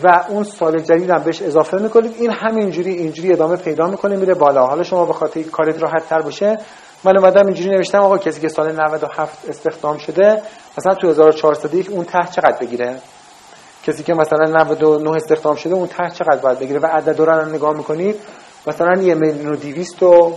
[0.02, 2.14] و اون سال جدید هم بهش اضافه می‌کنیم.
[2.18, 4.66] این همینجوری اینجوری ادامه پیدا می‌کنه میره بالا.
[4.66, 6.58] حالا شما به خاطر کارت راحت تر باشه.
[7.04, 10.42] من اومدم اینجوری نوشتم آقا کسی که سال 97 استخدام شده
[10.78, 12.96] مثلا تو 1401 اون ته چقدر بگیره؟
[13.86, 17.48] کسی که مثلا 99 استخدام شده اون ته چقدر باید بگیره؟ و عدد رو هم
[17.48, 18.16] نگاه می‌کنید
[18.66, 20.32] مثلا یه میلیون و دیویست و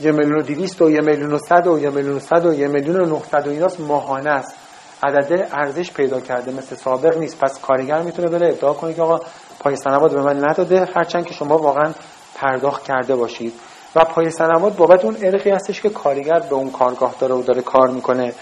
[0.00, 2.54] یه میلیون و دیویست و یه میلیون و صد و یه میلیون و صد و
[2.54, 4.54] یه میلیون و نهصد و ایناست ماهانه است.
[5.02, 7.38] عدد ارزش پیدا کرده مثل سابق نیست.
[7.38, 9.20] پس کارگر می‌تونه بره ادعا کنه که آقا
[9.60, 11.92] پای سنوات به من نداده هرچند که شما واقعا
[12.34, 13.52] پرداخت کرده باشید.
[13.96, 17.62] و پای سنوات بابت اون ارقی هستش که کارگر به اون کارگاه داره و داره
[17.62, 18.32] کار می‌کنه.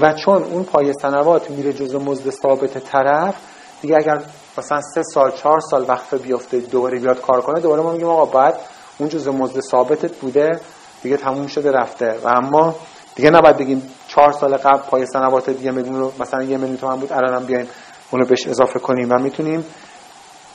[0.00, 3.34] و چون اون پای سنوات میره جزء مزد ثابت طرف
[3.82, 4.20] دیگه اگر
[4.58, 8.24] مثلا سه سال چهار سال وقفه بیفته دوباره بیاد کار کنه دوباره ما میگیم آقا
[8.24, 8.54] بعد
[8.98, 10.60] اون جزء مزد ثابتت بوده
[11.02, 12.18] دیگه تموم شده رفته.
[12.24, 12.74] و اما
[13.14, 17.00] دیگه نباید بگیم چهار سال قبل پای سنوات دیگه میلیون رو مثلا یه میلیون تومن
[17.00, 17.68] بود الان هم بیایم
[18.10, 19.64] اونو بهش اضافه کنیم و می‌تونیم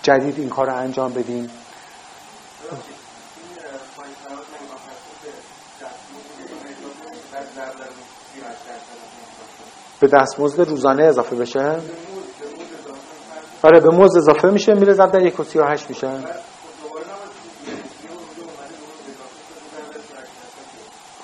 [0.02, 1.50] جدید این کار رو انجام بدیم.
[10.00, 11.80] به دستمزد روزانه اضافه بشه؟
[13.64, 16.10] آره به مزد اضافه میشه میره ضرب در یک و سی و هشت میشه.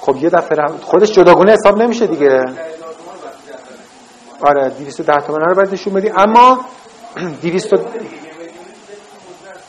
[0.02, 2.46] خب یه دفعه خودش جداگونه حساب نمیشه دیگه.
[4.42, 6.10] آره 210 تومن رو باید نشون بدی.
[6.10, 6.66] اما
[7.42, 7.76] 200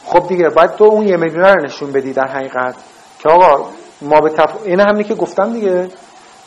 [0.06, 2.74] خب دیگه باید تو اون یه میلیون رو نشون بدی در حقیقت.
[3.18, 3.68] که آقا
[4.02, 4.56] ما به تف...
[4.64, 5.88] این همینی که گفتم دیگه.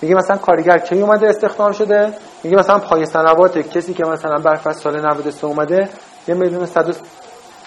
[0.02, 2.14] میگه مثلا کارگر کی اومده استخدام شده؟
[2.44, 5.90] میگه مثلا پای سنوات کسی که مثلا برفرض سال 93 اومده
[6.28, 6.96] یه میلیون صد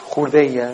[0.04, 0.70] خورده ایه.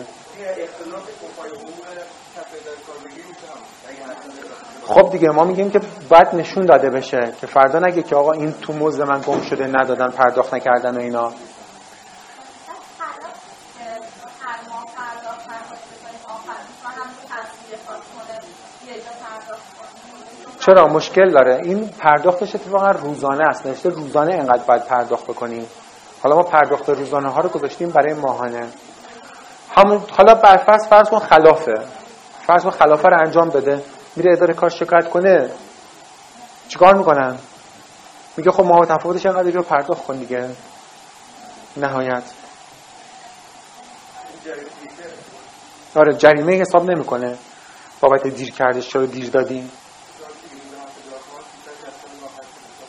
[4.87, 5.79] خب دیگه ما میگیم که
[6.09, 9.67] باید نشون داده بشه که فردا نگه که آقا این تو موز من گم شده
[9.67, 11.31] ندادن پرداخت نکردن و اینا.
[20.59, 21.61] چرا؟ مشکل داره.
[21.63, 23.67] این پرداختش اتفاقا روزانه است.
[23.67, 25.67] نشته روزانه انقدر باید پرداخت بکنیم.
[26.23, 28.67] حالا ما پرداخت روزانه ها رو گذاشتیم برای ماهانه.
[29.75, 31.73] همون حالا برفرض فرض کن خلافه.
[32.47, 33.81] فرض کن خلافه رو انجام بده.
[34.15, 35.49] میره اداره کار شکایت کنه
[36.67, 37.37] چیکار می‌کنن؟
[38.37, 40.49] میگه خب ما تفاوتش انقدر رو پرداخت کن دیگه.
[41.77, 42.23] نهایت.
[45.95, 47.37] آره جریمه حساب نمی‌کنه.
[48.01, 49.71] بابت دیر کردش چرا دیر دادیم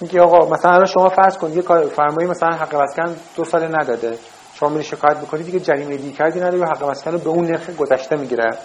[0.00, 4.18] میگه آقا مثلا شما فرض کن یه کار فرمایی مثلا حق مسکن دو سال نداده.
[4.54, 7.70] شما میری شکایت بکنی دیگه جریمه دیر کردی نداری و حق رو به اون نرخ
[7.70, 8.58] گذشته می‌گیره.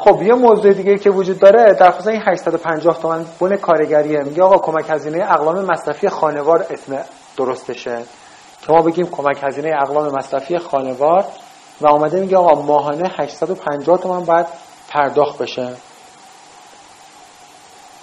[0.00, 4.22] خب یه موضوع دیگه که وجود داره در این 850 تومن بن کارگریه.
[4.22, 6.98] میگه آقا کمک هزینه اقلام مصرفی خانوار اسم
[7.36, 8.02] درستشه.
[8.62, 11.24] که ما بگیم کمک هزینه اقلام مصرفی خانوار
[11.80, 14.46] و آمده میگه آقا ماهانه 850 تومن باید
[14.88, 15.68] پرداخت بشه.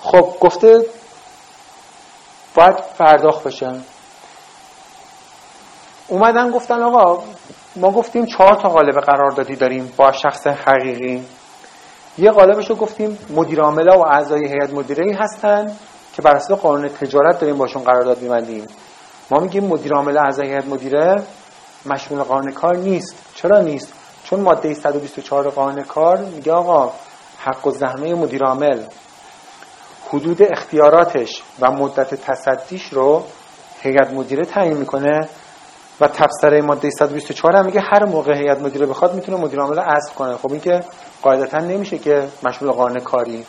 [0.01, 0.85] خب گفته
[2.55, 3.71] باید پرداخت بشه.
[6.07, 7.23] اومدن گفتن آقا
[7.75, 11.25] ما گفتیم چهار تا قالب قراردادی داریم با شخص حقیقی.
[12.17, 15.71] یه قالبش رو گفتیم مدیر عامله و اعضای هیئت مدیره ای هستن
[16.15, 18.67] که بر اساس قانون تجارت داریم باشون قرارداد می‌بندیم.
[19.31, 21.23] ما میگیم مدیر عامله اعضای هیئت مدیره
[21.85, 23.15] مشمول قانون کار نیست.
[23.35, 23.93] چرا نیست؟
[24.23, 26.91] چون ماده 124 قانون کار میگه آقا
[27.39, 28.79] حق و زحمه مدیر عامل.
[30.09, 33.23] حدود اختیاراتش و مدت تصدیش رو
[33.81, 35.29] هیئت مدیره تعیین می‌کنه
[36.01, 40.13] و تفسیر ماده 124 هم میگه هر موقع هیئت مدیره بخواد می‌تونه مدیر عامل اصل
[40.13, 40.37] کنه.
[40.37, 40.83] خب این که
[41.25, 43.45] قاعدتا نمیشه که مشمول قانون کاری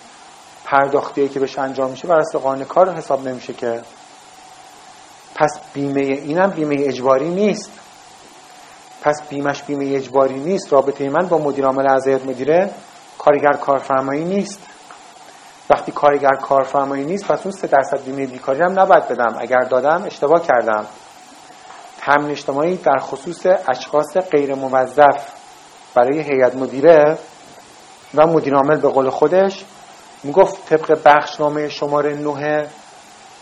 [0.64, 3.80] پرداختی که بهش انجام میشه بر اساس قانون کار حساب نمیشه که.
[5.34, 7.70] پس بیمه اینم بیمه اجباری نیست.
[9.02, 10.72] پس بیمش بیمه اجباری نیست.
[10.72, 12.70] رابطه من با مدیر عامل اعضای مدیره
[13.18, 14.60] کارگر کارفرمایی نیست.
[15.70, 19.36] وقتی کارگر کارفرمایی نیست پس اون سه درصد بیمه بیکاری هم نباید بدم.
[19.38, 20.86] اگر دادم اشتباه کردم.
[22.00, 25.26] تامین اجتماعی در خصوص اشخاص غیر موظف
[25.94, 27.18] برای هیئت مدیره
[28.16, 29.64] و مدیر عامل به قول خودش
[30.22, 32.66] می‌گفت طبق بخشنامه شماره 9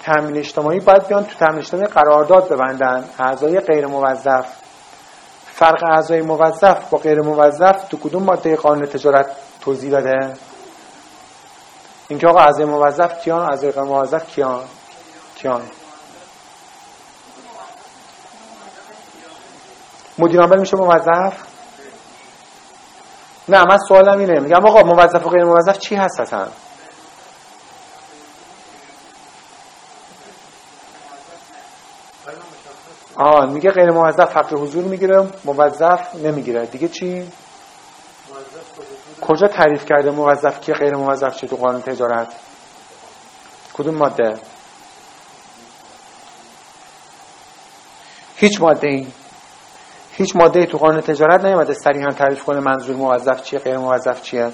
[0.04, 3.04] تامین اجتماعی باید بیان تو تامین اجتماعی قرارداد ببندن.
[3.18, 4.46] اعضای غیر موظف.
[5.54, 9.26] فرق اعضای موظف با غیر موظف تو کدوم ماده قانون تجارت
[9.60, 10.34] توضیح داده
[12.08, 14.62] اینکه آقا اعضای موظف کیان؟ اعضای غیر موظف کیان؟
[15.36, 15.62] کیان؟
[20.18, 21.53] مدیر عامل میشه موظف؟
[23.48, 24.40] نه من سوالم اینه.
[24.40, 26.48] میگم آقا موظف و غیر موظف چی هست اصلا؟
[33.16, 36.66] آه میگه غیر موظف حق حضور می‌گیره موظف نمی‌گیره.
[36.66, 37.32] دیگه چی؟
[39.20, 42.28] کجا تعریف کرده موظف که غیر موظف چه تو قانون تجارت؟
[43.74, 44.34] کدوم ماده؟
[48.36, 49.12] هیچ ماده این
[50.16, 54.50] هیچ ماده تو قانون تجارت نیومده صریحا تعریف کنه منظور موظف چیه غیر موظف چیه.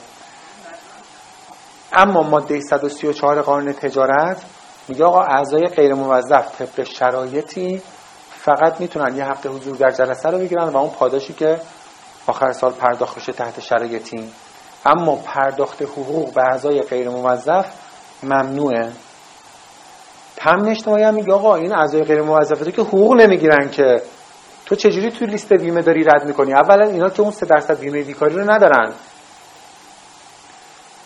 [1.92, 4.42] اما ماده 134 قانون تجارت
[4.88, 7.82] میگه آقا اعضای غیر موظف طبق شرایطی
[8.30, 11.60] فقط می‌تونن یه هفته حضور در جلسه رو بگیرن و اون پاداشی که
[12.26, 14.32] آخر سال پرداخت بشه تحت شرایطی.
[14.86, 17.66] اما پرداخت حقوق به اعضای غیر موظف
[18.22, 18.92] ممنوعه.
[20.36, 24.02] تامین اجتماعی هم میگه آقا این اعضای غیر موظفه که حقوق نمی‌گیرن که
[24.70, 28.02] تو چجوری تو لیست بیمه داری رد می‌کنی؟ اولا اینا که اون سه درصد بیمه
[28.02, 28.92] بیکاری رو ندارن.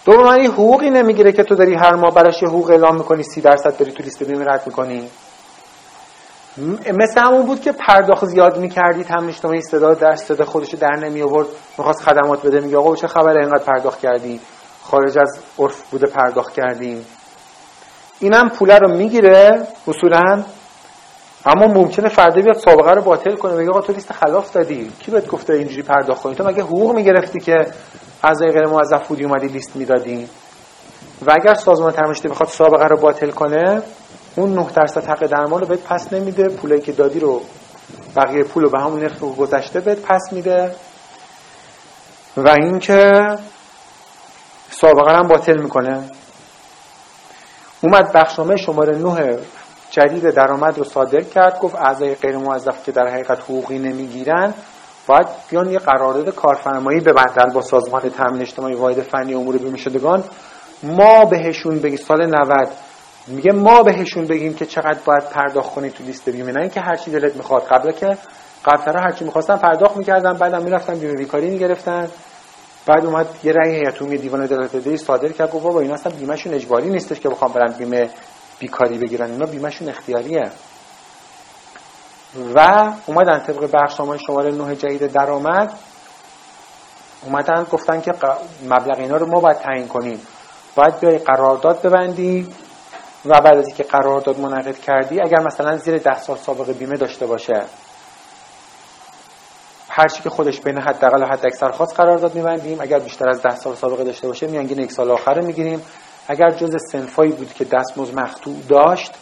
[0.05, 3.41] دوم این حقوقی نمی‌گیره که تو داری هر ماه براش یه حقوق اعلام می‌کنی سی
[3.41, 5.11] درصد داری تو لیست بیمه رد می‌کنی.
[6.93, 11.23] مثل همون بود که پرداخت زیاد می‌کردی تامین اجتماعی صدا در صدا خودشو در نمی
[11.23, 11.47] آورد
[11.79, 14.41] می‌خواست خدمات بده میگه آقا چه خبره اینقدر پرداخت کردی؟
[14.83, 17.07] خارج از عرف بوده پرداخت کردیم.
[18.21, 20.45] اینم پوله رو می‌گیره اصولا
[21.47, 24.93] اما ممکنه فردا بیاد سابقه رو باطل کنه بگه آقا تو لیست خلاف دادی.
[25.01, 27.67] کی بهت گفته اینجوری پرداخت کنی؟ تو مگه حقوق می‌گرفتی که
[28.25, 30.29] اعضای غیر موظف بودی اومدی لیست می‌دادی؟
[31.27, 33.83] و اگر سازمان تمشتی بخواد سابقه رو باطل کنه
[34.37, 37.41] اون 9 درصد حق درمان رو بهت پس نمیده پولی که دادی رو
[38.17, 40.75] بقیه پول رو به همون نرخ گذشته بهت پس میده.
[42.37, 43.11] و اینکه
[44.71, 46.11] سابقه هم باطل می‌کنه.
[47.81, 49.39] اومد بخشنامه شماره 9
[49.95, 54.55] جدید درآمد رو صادر کرد گفت اعضای غیر موظف که در حقیقت حقوقی نمی‌گیرن
[55.07, 60.25] باید بیان یه قرارداد کارفرمایی ببندن با سازمان تامین اجتماعی واحد فنی امور بیمه شدگان
[60.83, 62.69] ما بهشون بگی سال 90
[63.27, 66.53] میگه ما بهشون بگیم که چقدر باید پرداخت کنید تو لیست بیمه.
[66.53, 67.63] نه اینکه هر دلت می‌خواد.
[67.63, 68.19] قبلا که
[68.65, 72.09] قبلا هر چی می‌خواستن پرداخت می‌کردن بعدم می‌رفتن بیمه بیکاری می‌گرفتن.
[72.87, 75.51] بعد اومد یه رأی هیئت عمومی دیوان عدالت صادر کرد.
[75.51, 78.11] گفت بابا اینا اصلا بیمهشون اجباری نیستش که بخوام برن بیمه
[78.59, 80.51] بیکاری بگیرن اینا بیمهشون اختیاریه.
[82.55, 85.79] و اومدن طبق بخشنامه شماره 9 جدید درآمد.
[87.23, 88.13] اومدن گفتن که
[88.65, 90.27] مبلغ اینا رو ما باید تعیین کنیم.
[90.75, 92.55] باید بیای قرارداد ببندی
[93.25, 97.27] و بعد از اینکه قرارداد منعقد کردی اگر مثلا زیر ده سال سابقه بیمه داشته
[97.27, 97.65] باشه.
[99.89, 103.43] هر چی که خودش بین حداقل و حد اکثر خاص قرارداد میبندیم اگر بیشتر از
[103.43, 105.83] ده سال سابقه داشته باشه میانگین یک سال آخر می‌گیریم.
[106.29, 109.13] اگر جز سنفایی بود که دستمزد مقطوع داشت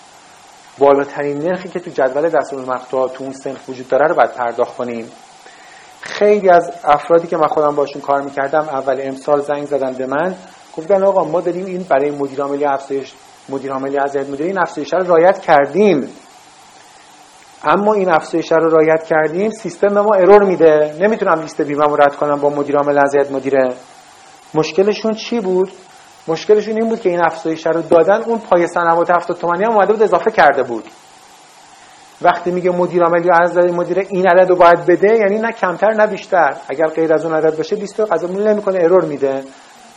[0.79, 4.77] بالاترین نرخی که تو جدول دستمزد مقطوع تو اون سنف وجود داره رو باید پرداخت
[4.77, 5.11] کنیم.
[6.01, 10.35] خیلی از افرادی که من خودم باشون کار می‌کردم اول امسال زنگ زدن به من
[10.77, 13.13] گفتن آقا ما داریم این برای مدیر عاملی افزایش
[13.49, 16.09] مدیر عاملی از مدیر این افزایش رو رعایت کردیم.
[17.65, 20.97] اما این افزایش رو رعایت کردیم سیستم ما ارور میده.
[21.01, 23.75] نمی‌تونم لیست بیمه رو رد کنم با مدیر عامل از مدیره.
[24.55, 25.73] مشکلشون چی بود؟
[26.29, 29.93] مشکلشون این بود که این افزایش رو دادن اون پای سنوات 70 تومانی هم اومده
[29.93, 30.85] بود اضافه کرده بود.
[32.23, 35.91] وقتی میگه مدیر عامل یا از مدیر این عدد رو باید بده یعنی نه کمتر
[35.91, 36.57] نه بیشتر.
[36.69, 39.45] اگر غیر از اون عدد باشه لیست رو قضا نمی‌کنه ارور میده.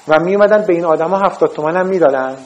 [0.08, 2.38] و میومدن به این آدما 70 تومن هم می‌دادن.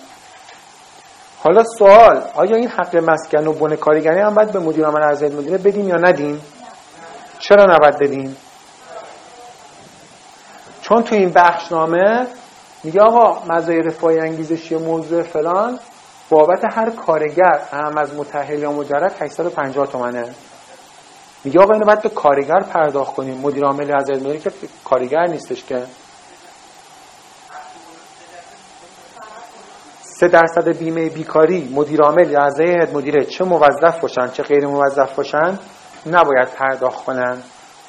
[1.44, 5.36] حالا سوال آیا این حق مسکن و بن کارگری هم باید به مدیر عامل ارزیابی
[5.36, 6.42] مدیره بدیم یا ندیم
[7.40, 8.38] چرا نباید بدیم
[10.82, 12.28] چون تو این بخشنامه
[12.84, 15.80] میگه آقا مزایای رفاهی انگیزشی موضوع فلان
[16.30, 20.30] بابت هر کارگر هم از متأهل یا مجرد 850 تومنه.
[21.44, 23.38] میگه آقا اینو باید به کارگر پرداخت کنیم.
[23.38, 24.08] مدیر عامل از
[24.44, 24.52] که
[24.86, 25.84] کارگر نیستش که.
[30.02, 34.68] سه درصد بیمه بیکاری مدیر عامل یا اعضای هیئت مدیره چه موظف باشن چه غیر
[34.68, 35.60] موظف باشن
[36.06, 37.38] نباید پرداخت کنن.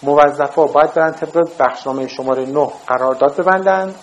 [0.03, 3.95] موظفا باید برن طبق بخشنامه شماره 9 قرارداد ببندن.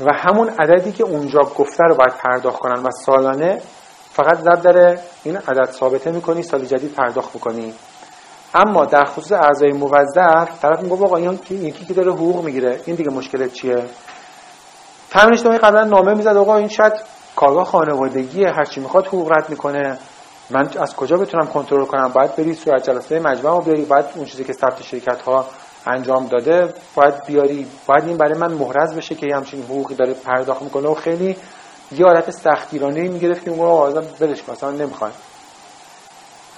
[0.00, 3.60] و همون عددی که اونجا گفته رو باید پرداخت کنن و سالانه
[4.12, 7.74] فقط ضرب داره این عدد ثابته می‌کنی سال جدید پرداخت می‌کنی
[8.54, 12.96] اما در خصوص اعضای موظف طرف میگه آقا این یکی که داره حقوق می‌گیره این
[12.96, 13.84] دیگه مشکلت چیه؟
[15.10, 16.92] تامین اجتماعی قبلا نامه می‌زد آقا این شاید
[17.36, 19.98] کارگاه خانوادگی هر چی می‌خواد حقوق رد می‌کنه.
[20.50, 24.24] من از کجا بتونم کنترل کنم؟ باید بری صورت جلسه مجمع رو بیاری باید اون
[24.24, 25.46] چیزی که ثبت شرکت ها
[25.88, 27.66] انجام داده باید بیاری.
[27.86, 31.36] باید این برای من محرز بشه که همچین حقوقی داره پرداخت می‌کنه و خیلی
[31.92, 35.12] یه حالت سختگیرانه می‌گرفت که میگه آقا بلش مثلا نمی‌خواد.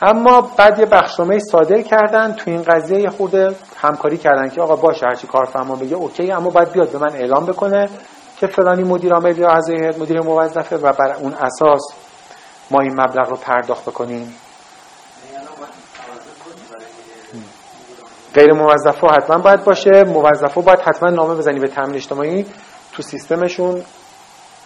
[0.03, 4.77] اما بعد یه بخشنامه صادر کردن تو این قضیه یه خورده همکاری کردن که آقا
[4.77, 7.89] باشه هرچی کارفرما بگه اوکی اما باید بیاد به من اعلام بکنه
[8.39, 11.83] که فلانی مدیر عامل یا اعضای مدیر موظفه و بر اون اساس
[12.71, 14.35] ما این مبلغ رو پرداخت بکنیم.
[18.35, 20.05] غیر موظفه حتما باید باشه.
[20.05, 22.47] موظفه باید حتما نامه بزنی به تامین اجتماعی.
[22.93, 23.83] تو سیستمشون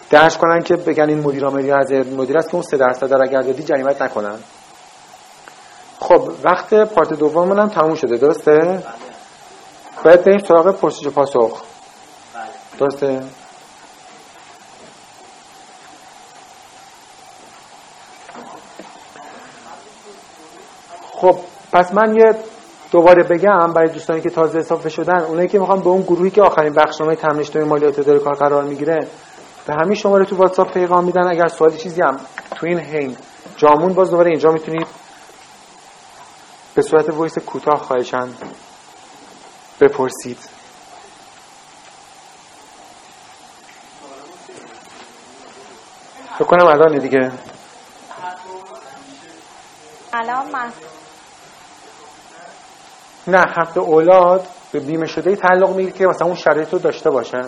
[0.09, 3.09] درج کنن که بگن این مدیر عامل یا از مدیر است که اون 3 درصد
[3.09, 4.39] در اگر دادی جریمت نکنن.
[5.99, 8.17] خب وقت پارت دوم هم تموم شده.
[8.17, 8.83] درسته؟
[10.03, 11.63] باید بریم سراغ پرسش و پاسخ.
[12.79, 13.23] درسته؟
[21.11, 21.39] خب
[21.71, 22.35] پس من یه
[22.91, 26.41] دوباره بگم برای دوستانی که تازه اضافه شدن اونایی که می‌خوام به اون گروهی که
[26.41, 29.07] آخرین بخشنامه اجتماعی مالیات داره کار قرار می‌گیره
[29.65, 31.27] به همین شماره تو واتساپ پیغام میدن.
[31.27, 32.19] اگر سوالی چیزی هم
[32.55, 33.17] تو این حین
[33.57, 34.87] جامون باز دوباره اینجا می‌تونید
[36.75, 38.29] به صورت وایس کوتاه خواهشن
[39.81, 40.37] بپرسید.
[46.35, 47.31] فکر کنم الان دیگه.
[50.13, 50.71] الان
[53.27, 57.47] نه حق اولاد به بیمه شده تعلق می‌گیره که مثلا اون شرایط رو داشته باشن.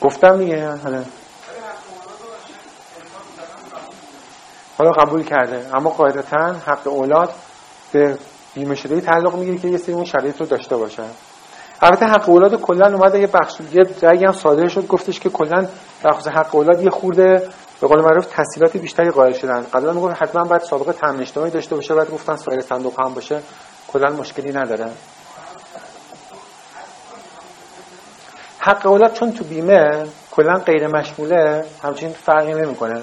[0.00, 1.04] گفتم دیگه حالا
[4.78, 7.34] حالا قبول کرده اما قاعدتا حق اولاد
[7.92, 8.18] به
[8.54, 11.02] بیمه شده تعلق می‌گیره که یه سری اون شرایط رو داشته باشه
[11.82, 15.66] البته حق اولاد کلا اومده یه بخش یه رأی هم صادر شد گفتش که کلا
[16.02, 17.48] در خصوص حق اولاد یه خورده
[17.80, 19.66] به قول معروف تسهیلات بیشتری قائل شدن.
[19.72, 23.40] قبلا میگن حتما باید سابقه تامین اجتماعی داشته باشه بعد گفتن سایر صندوق هم باشه.
[23.88, 24.90] کلا مشکلی نداره.
[28.58, 33.02] حق اولاد چون تو بیمه کلا غیر مشموله همچین فرقی نمی‌کنه.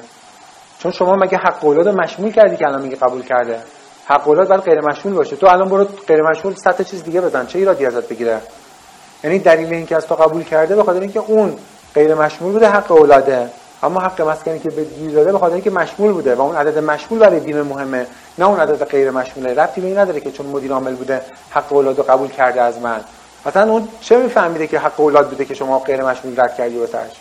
[0.79, 3.59] چون شما مگه حق اولاد مشمول کردی که الان میگه قبول کرده؟
[4.05, 5.35] حق اولاد باید غیر مشمول باشه.
[5.35, 7.45] تو الان برو غیر مشمول صد چیز دیگه بزن.
[7.45, 8.41] چه ایرادی ازت بگیره؟
[9.23, 11.55] یعنی دلیل اینکه از تو قبول کرده به خاطر اینکه اون
[11.95, 13.49] غیر مشمول بوده حق اولاده.
[13.83, 16.77] اما حق مسکنی که به گیر داده به خاطر اینکه مشمول بوده و اون عدد
[16.77, 18.07] مشمول برای بیمه مهمه
[18.37, 19.53] نه اون عدد غیر مشموله.
[19.53, 23.01] ربطی به این نداره که چون مدیر عامل بوده حق اولاد قبول کرده از من.
[23.45, 27.11] مثلا اون چه میفهمیده که حق اولاد بوده که شما غیر مشمول رد کردی واسش